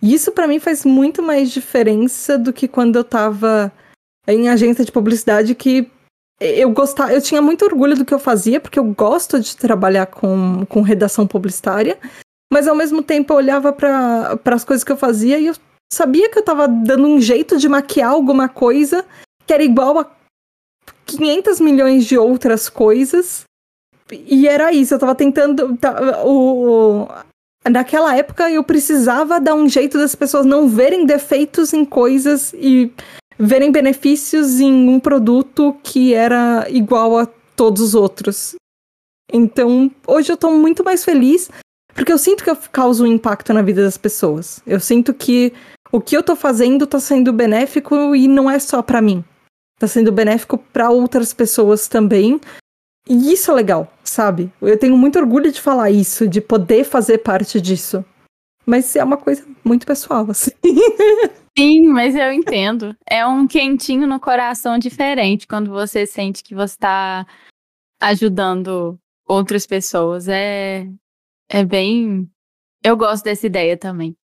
[0.00, 3.72] Isso para mim faz muito mais diferença do que quando eu tava
[4.26, 5.90] em agência de publicidade que
[6.40, 10.06] eu gostava, eu tinha muito orgulho do que eu fazia, porque eu gosto de trabalhar
[10.06, 11.98] com, com redação publicitária,
[12.52, 15.54] mas ao mesmo tempo eu olhava para as coisas que eu fazia e eu
[15.92, 19.04] sabia que eu estava dando um jeito de maquiar alguma coisa
[19.46, 20.10] que era igual a
[21.06, 23.44] 500 milhões de outras coisas.
[24.10, 25.76] E era isso, eu estava tentando.
[25.76, 27.08] Tá, o,
[27.70, 32.92] naquela época eu precisava dar um jeito das pessoas não verem defeitos em coisas e
[33.38, 38.54] verem benefícios em um produto que era igual a todos os outros.
[39.32, 41.50] Então, hoje eu tô muito mais feliz
[41.94, 44.60] porque eu sinto que eu causo um impacto na vida das pessoas.
[44.66, 45.52] Eu sinto que
[45.92, 49.24] o que eu tô fazendo tá sendo benéfico e não é só para mim.
[49.78, 52.40] Tá sendo benéfico para outras pessoas também.
[53.08, 54.52] E isso é legal, sabe?
[54.60, 58.04] Eu tenho muito orgulho de falar isso, de poder fazer parte disso.
[58.66, 60.52] Mas é uma coisa muito pessoal, assim.
[61.56, 62.96] Sim, mas eu entendo.
[63.08, 67.26] É um quentinho no coração diferente quando você sente que você está
[68.00, 70.28] ajudando outras pessoas.
[70.28, 70.86] É,
[71.48, 72.28] é bem.
[72.82, 74.16] Eu gosto dessa ideia também.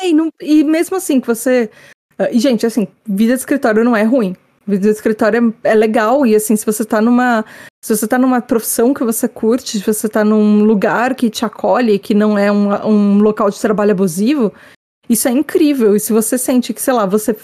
[0.00, 1.70] É, e, não, e mesmo assim, que você.
[2.18, 4.36] Uh, e, gente, assim, vida de escritório não é ruim.
[4.66, 7.44] Vida de escritório é, é, legal, e assim, se você tá numa.
[7.82, 11.44] Se você tá numa profissão que você curte, se você tá num lugar que te
[11.44, 14.52] acolhe, que não é um, um local de trabalho abusivo,
[15.10, 15.96] isso é incrível.
[15.96, 17.36] E se você sente que, sei lá, você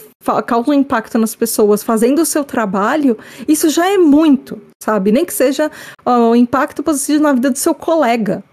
[0.46, 5.10] causa um impacto nas pessoas fazendo o seu trabalho, isso já é muito, sabe?
[5.10, 5.68] Nem que seja
[6.04, 8.44] o um impacto positivo na vida do seu colega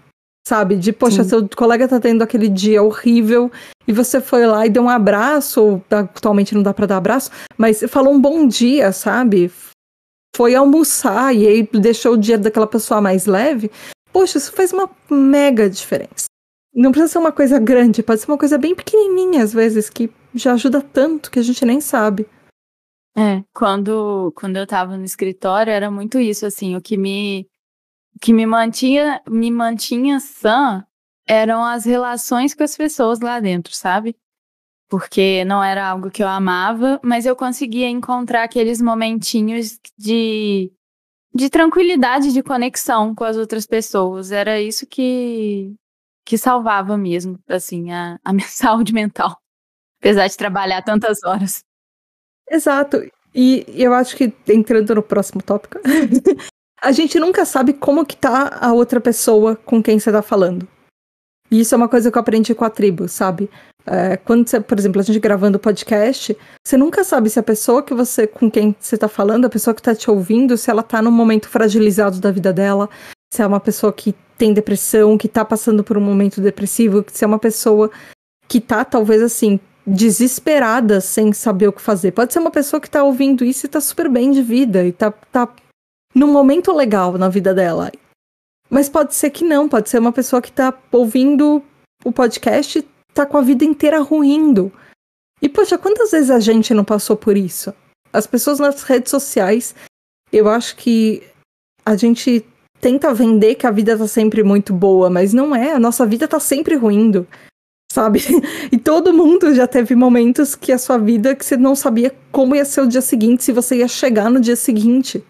[0.46, 0.76] sabe?
[0.76, 1.30] De, poxa, Sim.
[1.30, 3.50] seu colega tá tendo aquele dia horrível
[3.88, 7.30] e você foi lá e deu um abraço, ou atualmente não dá para dar abraço,
[7.56, 9.50] mas falou um bom dia, sabe?
[10.36, 13.70] Foi almoçar e aí deixou o dia daquela pessoa mais leve.
[14.12, 16.26] Poxa, isso faz uma mega diferença.
[16.74, 20.10] Não precisa ser uma coisa grande, pode ser uma coisa bem pequenininha às vezes, que
[20.34, 22.26] já ajuda tanto que a gente nem sabe.
[23.16, 27.48] É, quando, quando eu tava no escritório era muito isso, assim, o que me
[28.20, 30.84] que me mantinha, me mantinha sã
[31.26, 34.16] eram as relações com as pessoas lá dentro, sabe?
[34.88, 40.70] Porque não era algo que eu amava, mas eu conseguia encontrar aqueles momentinhos de,
[41.34, 44.30] de tranquilidade, de conexão com as outras pessoas.
[44.30, 45.74] Era isso que,
[46.24, 49.36] que salvava mesmo, assim, a, a minha saúde mental.
[50.00, 51.64] Apesar de trabalhar tantas horas.
[52.50, 53.02] Exato.
[53.34, 55.78] E eu acho que, entrando no próximo tópico,
[56.80, 60.68] a gente nunca sabe como que tá a outra pessoa com quem você tá falando.
[61.50, 63.50] E isso é uma coisa que eu aprendi com a tribo, sabe?
[63.86, 67.82] É, quando você, por exemplo, a gente gravando podcast, você nunca sabe se a pessoa
[67.82, 70.82] que você, com quem você tá falando, a pessoa que tá te ouvindo, se ela
[70.82, 72.88] tá num momento fragilizado da vida dela,
[73.32, 77.24] se é uma pessoa que tem depressão, que tá passando por um momento depressivo, se
[77.24, 77.90] é uma pessoa
[78.48, 82.12] que tá, talvez assim, desesperada sem saber o que fazer.
[82.12, 84.92] Pode ser uma pessoa que tá ouvindo isso e tá super bem de vida e
[84.92, 85.48] tá, tá
[86.14, 87.90] num momento legal na vida dela.
[88.70, 91.62] Mas pode ser que não, pode ser uma pessoa que tá ouvindo
[92.04, 94.72] o podcast e tá com a vida inteira ruindo.
[95.40, 97.74] E poxa, quantas vezes a gente não passou por isso?
[98.12, 99.74] As pessoas nas redes sociais,
[100.32, 101.22] eu acho que
[101.84, 102.44] a gente
[102.84, 106.28] tenta vender que a vida tá sempre muito boa, mas não é, a nossa vida
[106.28, 107.26] tá sempre ruindo.
[107.90, 108.20] Sabe?
[108.70, 112.54] E todo mundo já teve momentos que a sua vida que você não sabia como
[112.54, 115.24] ia ser o dia seguinte, se você ia chegar no dia seguinte.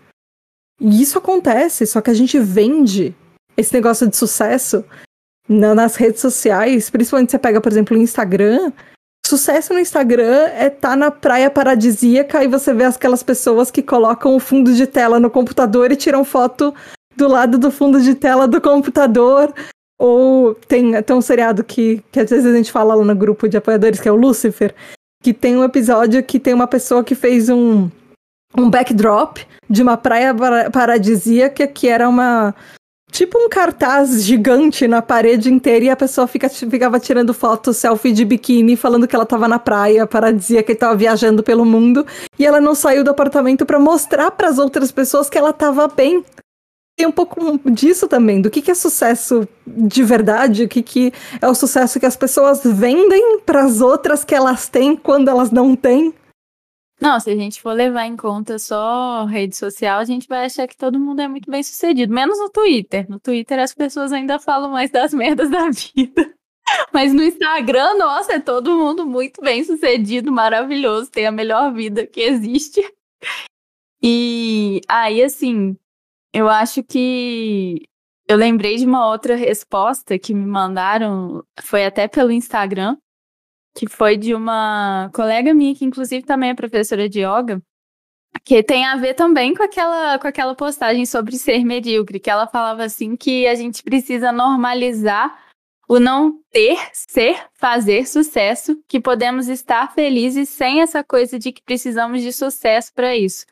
[0.81, 3.15] E isso acontece, só que a gente vende
[3.57, 4.85] esse negócio de sucesso
[5.49, 8.73] na, nas redes sociais, principalmente você pega, por exemplo, o Instagram.
[9.25, 13.83] Sucesso no Instagram é estar tá na praia paradisíaca e você vê aquelas pessoas que
[13.83, 16.75] colocam o fundo de tela no computador e tiram foto
[17.25, 19.53] do lado do fundo de tela do computador.
[19.99, 23.49] Ou tem, tem um seriado que, que às vezes a gente fala lá no grupo
[23.49, 24.75] de apoiadores, que é o Lucifer,
[25.23, 27.89] que tem um episódio que tem uma pessoa que fez um,
[28.57, 29.39] um backdrop
[29.71, 30.35] de uma praia
[30.71, 32.55] paradisíaca que era uma
[33.11, 38.13] tipo um cartaz gigante na parede inteira e a pessoa fica, ficava tirando foto, selfie
[38.13, 42.05] de biquíni, falando que ela estava na praia paradisíaca e estava viajando pelo mundo.
[42.37, 45.87] E ela não saiu do apartamento para mostrar para as outras pessoas que ela estava
[45.87, 46.25] bem.
[46.97, 51.13] Tem um pouco disso também, do que, que é sucesso de verdade, o que, que
[51.41, 55.51] é o sucesso que as pessoas vendem para as outras que elas têm quando elas
[55.51, 56.15] não têm.
[57.01, 60.69] Não, se a gente for levar em conta só rede social, a gente vai achar
[60.69, 63.07] que todo mundo é muito bem sucedido, menos no Twitter.
[63.11, 66.33] No Twitter as pessoas ainda falam mais das merdas da vida.
[66.93, 72.07] Mas no Instagram, nossa, é todo mundo muito bem sucedido, maravilhoso, tem a melhor vida
[72.07, 72.81] que existe.
[74.03, 75.77] E aí, assim,
[76.35, 77.89] eu acho que
[78.29, 82.97] eu lembrei de uma outra resposta que me mandaram, foi até pelo Instagram,
[83.77, 87.63] que foi de uma colega minha, que inclusive também é professora de yoga,
[88.45, 92.49] que tem a ver também com aquela, com aquela postagem sobre ser medíocre, que ela
[92.49, 95.39] falava assim que a gente precisa normalizar
[95.89, 101.63] o não ter, ser, fazer sucesso, que podemos estar felizes sem essa coisa de que
[101.63, 103.45] precisamos de sucesso para isso.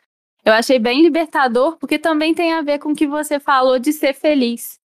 [0.45, 3.93] Eu achei bem libertador, porque também tem a ver com o que você falou de
[3.93, 4.81] ser feliz.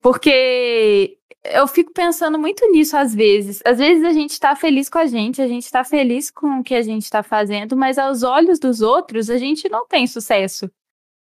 [0.00, 3.60] Porque eu fico pensando muito nisso às vezes.
[3.64, 6.64] Às vezes a gente está feliz com a gente, a gente está feliz com o
[6.64, 10.70] que a gente está fazendo, mas aos olhos dos outros a gente não tem sucesso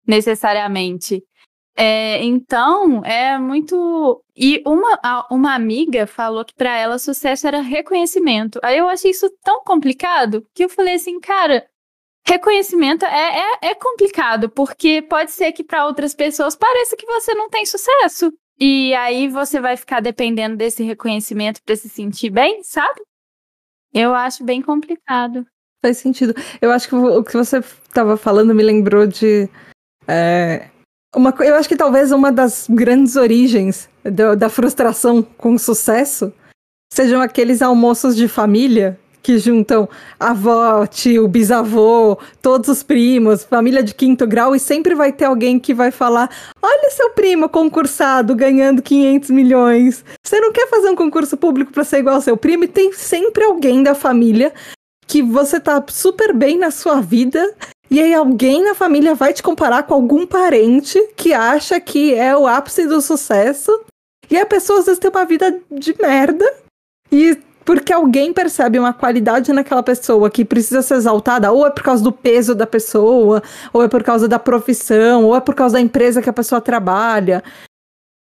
[0.06, 1.22] necessariamente.
[1.76, 4.24] É, então, é muito.
[4.36, 4.98] E uma,
[5.30, 8.58] uma amiga falou que para ela sucesso era reconhecimento.
[8.64, 11.64] Aí eu achei isso tão complicado que eu falei assim, cara,
[12.28, 17.34] reconhecimento é, é, é complicado, porque pode ser que para outras pessoas pareça que você
[17.34, 18.32] não tem sucesso.
[18.60, 23.00] E aí você vai ficar dependendo desse reconhecimento para se sentir bem, sabe?
[23.94, 25.46] Eu acho bem complicado.
[25.80, 26.34] Faz sentido.
[26.60, 29.48] Eu acho que o que você estava falando me lembrou de.
[30.06, 30.68] É,
[31.14, 36.32] uma, eu acho que talvez uma das grandes origens do, da frustração com sucesso
[36.92, 38.98] sejam aqueles almoços de família
[39.28, 39.86] que juntam
[40.18, 45.58] avó, tio, bisavô, todos os primos, família de quinto grau, e sempre vai ter alguém
[45.58, 46.30] que vai falar:
[46.62, 50.02] Olha seu primo concursado ganhando 500 milhões.
[50.24, 52.64] Você não quer fazer um concurso público para ser igual ao seu primo?
[52.64, 54.50] E tem sempre alguém da família
[55.06, 57.54] que você tá super bem na sua vida.
[57.90, 62.34] E aí alguém na família vai te comparar com algum parente que acha que é
[62.34, 63.78] o ápice do sucesso.
[64.30, 66.50] E a pessoa às vezes tem uma vida de merda.
[67.12, 67.36] E
[67.68, 72.02] porque alguém percebe uma qualidade naquela pessoa que precisa ser exaltada, ou é por causa
[72.02, 73.42] do peso da pessoa,
[73.74, 76.62] ou é por causa da profissão, ou é por causa da empresa que a pessoa
[76.62, 77.44] trabalha.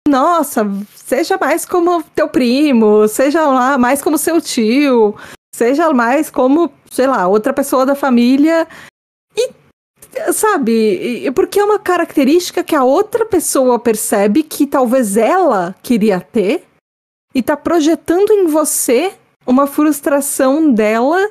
[0.05, 5.15] Nossa, seja mais como teu primo, seja lá mais como seu tio,
[5.55, 8.67] seja mais como, sei lá, outra pessoa da família.
[9.33, 9.49] E,
[10.33, 16.65] sabe, porque é uma característica que a outra pessoa percebe que talvez ela queria ter
[17.33, 19.13] e tá projetando em você
[19.47, 21.29] uma frustração dela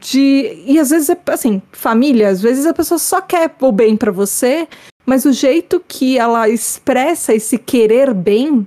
[0.00, 3.96] de e às vezes é assim família às vezes a pessoa só quer o bem
[3.96, 4.68] para você
[5.04, 8.66] mas o jeito que ela expressa esse querer bem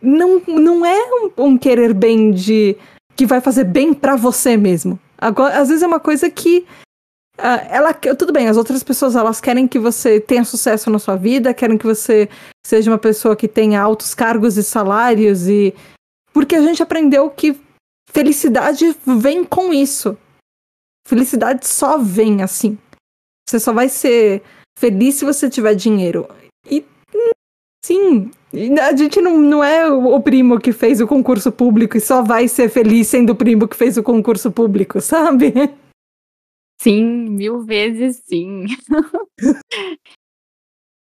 [0.00, 2.76] não, não é um, um querer bem de
[3.16, 4.98] que vai fazer bem para você mesmo.
[5.18, 6.64] Agora às vezes é uma coisa que
[7.38, 11.16] uh, ela tudo bem as outras pessoas elas querem que você tenha sucesso na sua
[11.16, 12.28] vida querem que você
[12.64, 15.74] seja uma pessoa que tenha altos cargos e salários e
[16.32, 17.60] porque a gente aprendeu que
[18.12, 20.18] Felicidade vem com isso.
[21.06, 22.78] Felicidade só vem assim.
[23.48, 24.42] Você só vai ser
[24.78, 26.28] feliz se você tiver dinheiro.
[26.68, 26.84] E
[27.84, 28.30] sim,
[28.80, 32.48] a gente não, não é o primo que fez o concurso público e só vai
[32.48, 35.52] ser feliz sendo o primo que fez o concurso público, sabe?
[36.80, 38.64] Sim, mil vezes sim.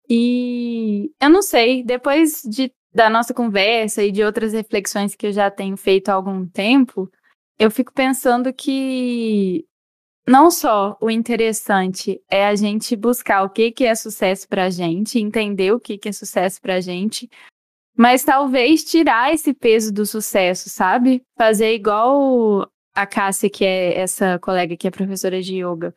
[0.10, 5.32] e eu não sei, depois de da nossa conversa e de outras reflexões que eu
[5.32, 7.10] já tenho feito há algum tempo,
[7.58, 9.66] eu fico pensando que
[10.28, 14.70] não só o interessante é a gente buscar o que, que é sucesso para a
[14.70, 17.30] gente, entender o que, que é sucesso para a gente,
[17.96, 21.22] mas talvez tirar esse peso do sucesso, sabe?
[21.38, 25.94] Fazer igual a Cássia, que é essa colega que é professora de yoga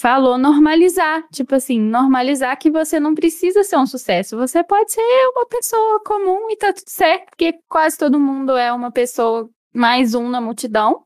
[0.00, 5.00] falou normalizar, tipo assim, normalizar que você não precisa ser um sucesso, você pode ser
[5.34, 10.14] uma pessoa comum e tá tudo certo, porque quase todo mundo é uma pessoa mais
[10.14, 11.04] um na multidão.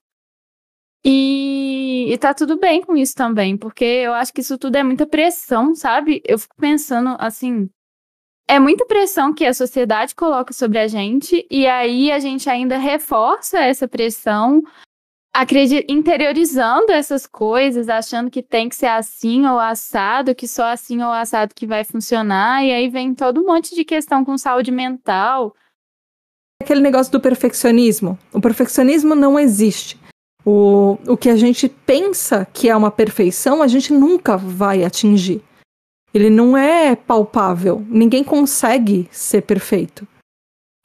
[1.05, 4.85] E, e tá tudo bem com isso também, porque eu acho que isso tudo é
[4.85, 6.23] muita pressão, sabe?
[6.25, 7.69] Eu fico pensando assim,
[8.47, 12.77] é muita pressão que a sociedade coloca sobre a gente, e aí a gente ainda
[12.77, 14.63] reforça essa pressão
[15.89, 21.11] interiorizando essas coisas, achando que tem que ser assim ou assado, que só assim ou
[21.11, 25.55] assado que vai funcionar, e aí vem todo um monte de questão com saúde mental.
[26.63, 28.19] Aquele negócio do perfeccionismo.
[28.33, 29.99] O perfeccionismo não existe.
[30.45, 35.43] O, o que a gente pensa que é uma perfeição, a gente nunca vai atingir.
[36.13, 37.85] Ele não é palpável.
[37.89, 40.07] Ninguém consegue ser perfeito.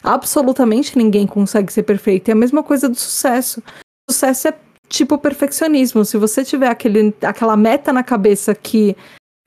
[0.01, 2.29] Absolutamente ninguém consegue ser perfeito.
[2.29, 3.61] É a mesma coisa do sucesso
[4.09, 6.05] sucesso é tipo perfeccionismo.
[6.05, 8.95] Se você tiver aquele, aquela meta na cabeça que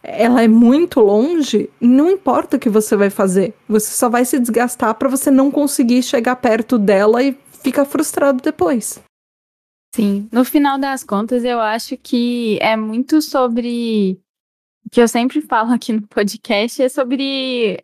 [0.02, 3.54] ela é muito longe, não importa o que você vai fazer.
[3.68, 8.42] Você só vai se desgastar para você não conseguir chegar perto dela e ficar frustrado
[8.42, 9.00] depois.
[9.94, 14.18] Sim, no final das contas, eu acho que é muito sobre
[14.86, 17.82] o que eu sempre falo aqui no podcast é sobre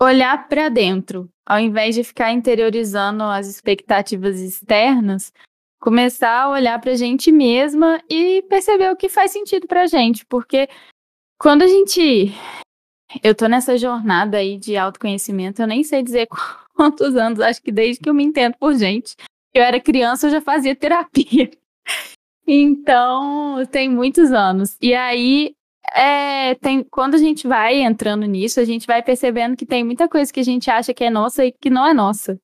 [0.00, 5.32] olhar para dentro, ao invés de ficar interiorizando as expectativas externas,
[5.80, 9.86] começar a olhar para a gente mesma e perceber o que faz sentido para a
[9.86, 10.68] gente, porque
[11.38, 12.32] quando a gente
[13.22, 16.28] eu tô nessa jornada aí de autoconhecimento, eu nem sei dizer
[16.74, 19.16] quantos anos, acho que desde que eu me entendo por gente.
[19.52, 21.50] Eu era criança, eu já fazia terapia.
[22.52, 24.76] Então, tem muitos anos.
[24.80, 25.54] E aí,
[25.94, 30.08] é, tem, quando a gente vai entrando nisso, a gente vai percebendo que tem muita
[30.08, 32.40] coisa que a gente acha que é nossa e que não é nossa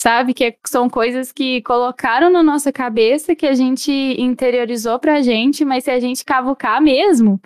[0.00, 0.32] sabe?
[0.32, 5.84] Que são coisas que colocaram na nossa cabeça, que a gente interiorizou pra gente, mas
[5.84, 7.40] se a gente cavucar mesmo,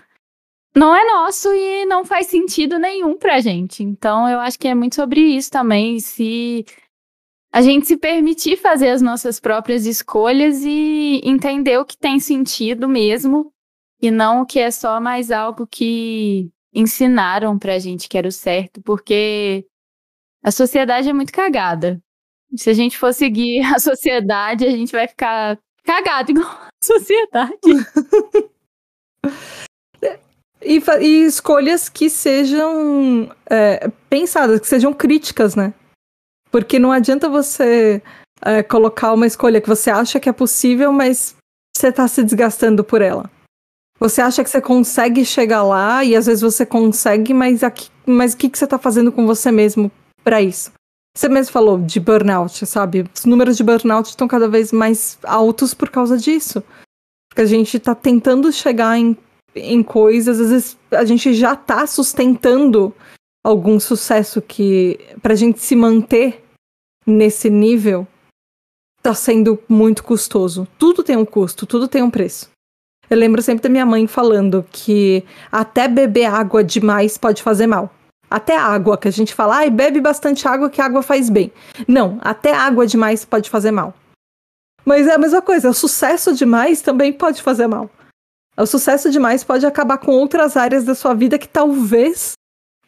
[0.75, 3.83] não é nosso e não faz sentido nenhum pra gente.
[3.83, 6.65] Então, eu acho que é muito sobre isso também, se
[7.53, 12.89] a gente se permitir fazer as nossas próprias escolhas e entender o que tem sentido
[12.89, 13.53] mesmo
[14.01, 18.81] e não que é só mais algo que ensinaram pra gente que era o certo,
[18.83, 19.67] porque
[20.43, 22.03] a sociedade é muito cagada.
[22.57, 27.53] Se a gente for seguir a sociedade, a gente vai ficar cagado igual a sociedade.
[30.63, 35.73] e, e, escolhas que sejam é, pensadas, que sejam críticas, né?
[36.51, 38.03] Porque não adianta você
[38.43, 41.35] é, colocar uma escolha que você acha que é possível, mas
[41.75, 43.31] você está se desgastando por ela.
[43.99, 48.35] Você acha que você consegue chegar lá e às vezes você consegue, mas, aqui, mas
[48.35, 49.91] o que, que você está fazendo com você mesmo
[50.25, 50.73] para isso?
[51.17, 53.05] Você mesmo falou de burnout, sabe?
[53.15, 56.63] Os números de burnout estão cada vez mais altos por causa disso.
[57.29, 59.17] Porque a gente está tentando chegar em,
[59.55, 62.95] em coisas, às vezes a gente já está sustentando
[63.45, 66.43] algum sucesso que, para a gente se manter
[67.07, 68.07] nesse nível,
[68.99, 70.67] está sendo muito custoso.
[70.79, 72.51] Tudo tem um custo, tudo tem um preço.
[73.11, 77.93] Eu lembro sempre da minha mãe falando que até beber água demais pode fazer mal.
[78.33, 81.53] Até água, que a gente fala, ai, bebe bastante água que água faz bem.
[81.87, 83.93] Não, até água demais pode fazer mal.
[84.87, 87.91] Mas é a mesma coisa, o sucesso demais também pode fazer mal.
[88.57, 92.33] O sucesso demais pode acabar com outras áreas da sua vida que talvez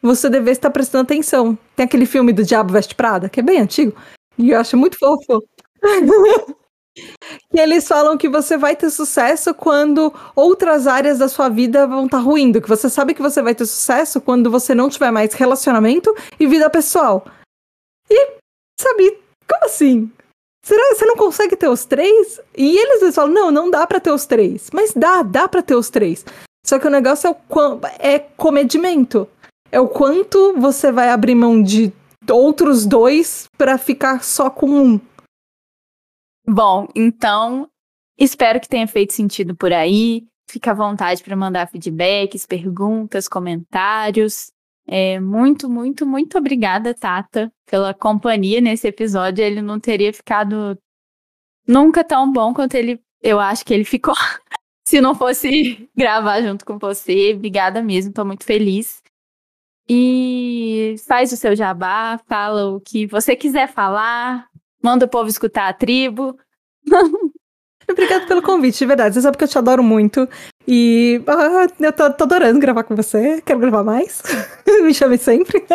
[0.01, 1.55] você devesse estar prestando atenção.
[1.75, 3.95] Tem aquele filme do Diabo Veste Prada, que é bem antigo,
[4.39, 5.43] e eu acho muito fofo.
[6.95, 12.05] que eles falam que você vai ter sucesso quando outras áreas da sua vida vão
[12.05, 15.11] estar tá ruindo, que você sabe que você vai ter sucesso quando você não tiver
[15.11, 17.25] mais relacionamento e vida pessoal.
[18.09, 18.37] E,
[18.79, 20.11] sabe, como assim?
[20.65, 22.39] Será que você não consegue ter os três?
[22.57, 24.69] E eles, eles falam, não, não dá para ter os três.
[24.73, 26.25] Mas dá, dá para ter os três.
[26.65, 29.27] Só que o negócio é o é comedimento.
[29.71, 31.93] É o quanto você vai abrir mão de
[32.31, 34.99] outros dois para ficar só com um.
[36.47, 37.69] Bom, então
[38.17, 40.27] espero que tenha feito sentido por aí.
[40.49, 44.51] Fica à vontade para mandar feedbacks, perguntas, comentários.
[44.87, 49.43] É, muito, muito, muito obrigada, Tata, pela companhia nesse episódio.
[49.43, 50.77] Ele não teria ficado
[51.67, 54.13] nunca tão bom quanto ele, eu acho que ele ficou,
[54.87, 57.33] se não fosse gravar junto com você.
[57.35, 59.01] Obrigada mesmo, estou muito feliz.
[59.89, 64.47] E faz o seu jabá, fala o que você quiser falar,
[64.85, 66.37] Manda o povo escutar a tribo.
[67.89, 69.15] Obrigada pelo convite, de verdade.
[69.15, 70.29] Você sabe que eu te adoro muito.
[70.67, 73.41] E ah, eu tô, tô, adorando gravar com você.
[73.41, 74.21] Quero gravar mais.
[74.83, 75.65] Me chame sempre.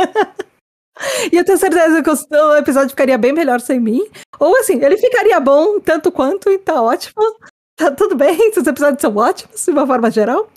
[1.32, 4.00] e eu tenho certeza que o episódio ficaria bem melhor sem mim.
[4.38, 7.20] Ou assim, ele ficaria bom tanto quanto e tá ótimo.
[7.76, 10.48] Tá tudo bem, os episódios são ótimos, de uma forma geral.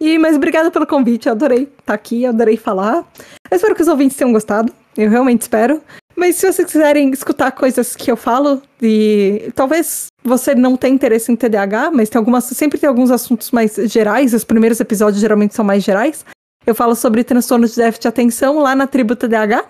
[0.00, 3.06] E, mas obrigada pelo convite, eu adorei estar tá aqui, eu adorei falar.
[3.48, 4.74] Eu espero que os ouvintes tenham gostado.
[4.96, 5.80] Eu realmente espero.
[6.14, 11.32] Mas se vocês quiserem escutar coisas que eu falo, e talvez você não tenha interesse
[11.32, 15.54] em TDAH, mas tem algumas, sempre tem alguns assuntos mais gerais, os primeiros episódios geralmente
[15.54, 16.24] são mais gerais.
[16.66, 19.64] Eu falo sobre transtornos de déficit de atenção lá na tribo TDAH.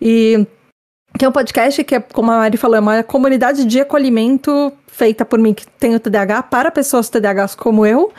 [0.00, 0.46] E
[1.18, 4.72] que é um podcast que, é, como a Mari falou, é uma comunidade de acolhimento
[4.86, 8.12] feita por mim que tenho TDAH para pessoas TDAHs como eu.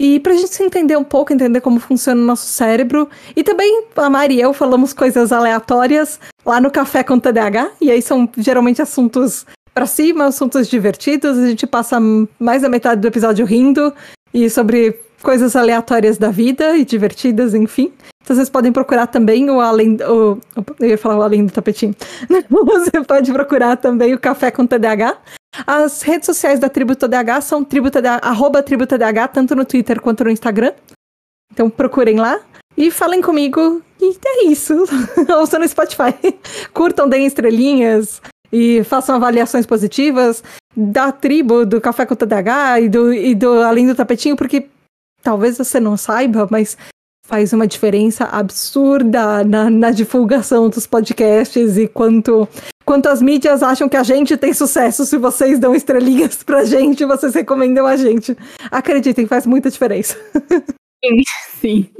[0.00, 3.06] E pra gente se entender um pouco, entender como funciona o nosso cérebro.
[3.36, 7.72] E também a Mari e eu falamos coisas aleatórias lá no Café com TDAH.
[7.82, 9.44] E aí são geralmente assuntos
[9.74, 11.36] para cima, assuntos divertidos.
[11.36, 11.98] A gente passa
[12.38, 13.92] mais da metade do episódio rindo
[14.32, 17.92] e sobre coisas aleatórias da vida e divertidas, enfim.
[18.24, 19.98] Então vocês podem procurar também o Além.
[20.02, 20.38] O,
[20.80, 21.94] eu ia falar o Além do Tapetinho.
[22.48, 25.18] Você pode procurar também o Café com TDAH.
[25.66, 27.88] As redes sociais da Tribo TDAH são tribo
[28.22, 30.72] arroba Tribo TDAH, tanto no Twitter quanto no Instagram.
[31.52, 32.40] Então procurem lá
[32.76, 33.82] e falem comigo.
[34.00, 34.74] E é isso.
[35.38, 36.14] Ouçam no Spotify.
[36.72, 38.22] Curtam, deem estrelinhas
[38.52, 40.42] e façam avaliações positivas
[40.76, 44.68] da tribo, do Café com TDAH e do, e do Além do Tapetinho, porque
[45.22, 46.76] talvez você não saiba, mas
[47.26, 52.48] faz uma diferença absurda na, na, divulgação dos podcasts e quanto,
[52.90, 57.04] quanto as mídias acham que a gente tem sucesso se vocês dão estrelinhas pra gente,
[57.04, 58.36] vocês recomendam a gente.
[58.68, 60.18] Acreditem, faz muita diferença.
[61.00, 61.22] Sim,
[61.60, 61.94] sim.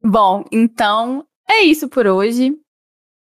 [0.00, 2.56] Bom, então é isso por hoje.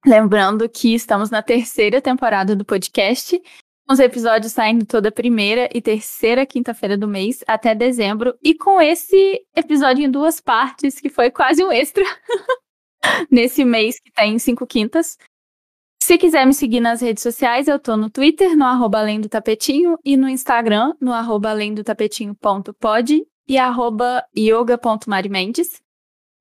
[0.07, 3.43] Lembrando que estamos na terceira temporada do podcast
[3.91, 8.39] os episódios saindo toda primeira e terceira quinta-feira do mês até dezembro.
[8.41, 12.05] E com esse episódio em duas partes, que foi quase um extra
[13.29, 15.19] nesse mês que tem cinco quintas.
[16.11, 19.29] Se quiser me seguir nas redes sociais, eu tô no Twitter, no arroba além do
[19.29, 25.81] tapetinho, e no Instagram, no arroba além do tapetinho.pod e arroba yoga.marimendes.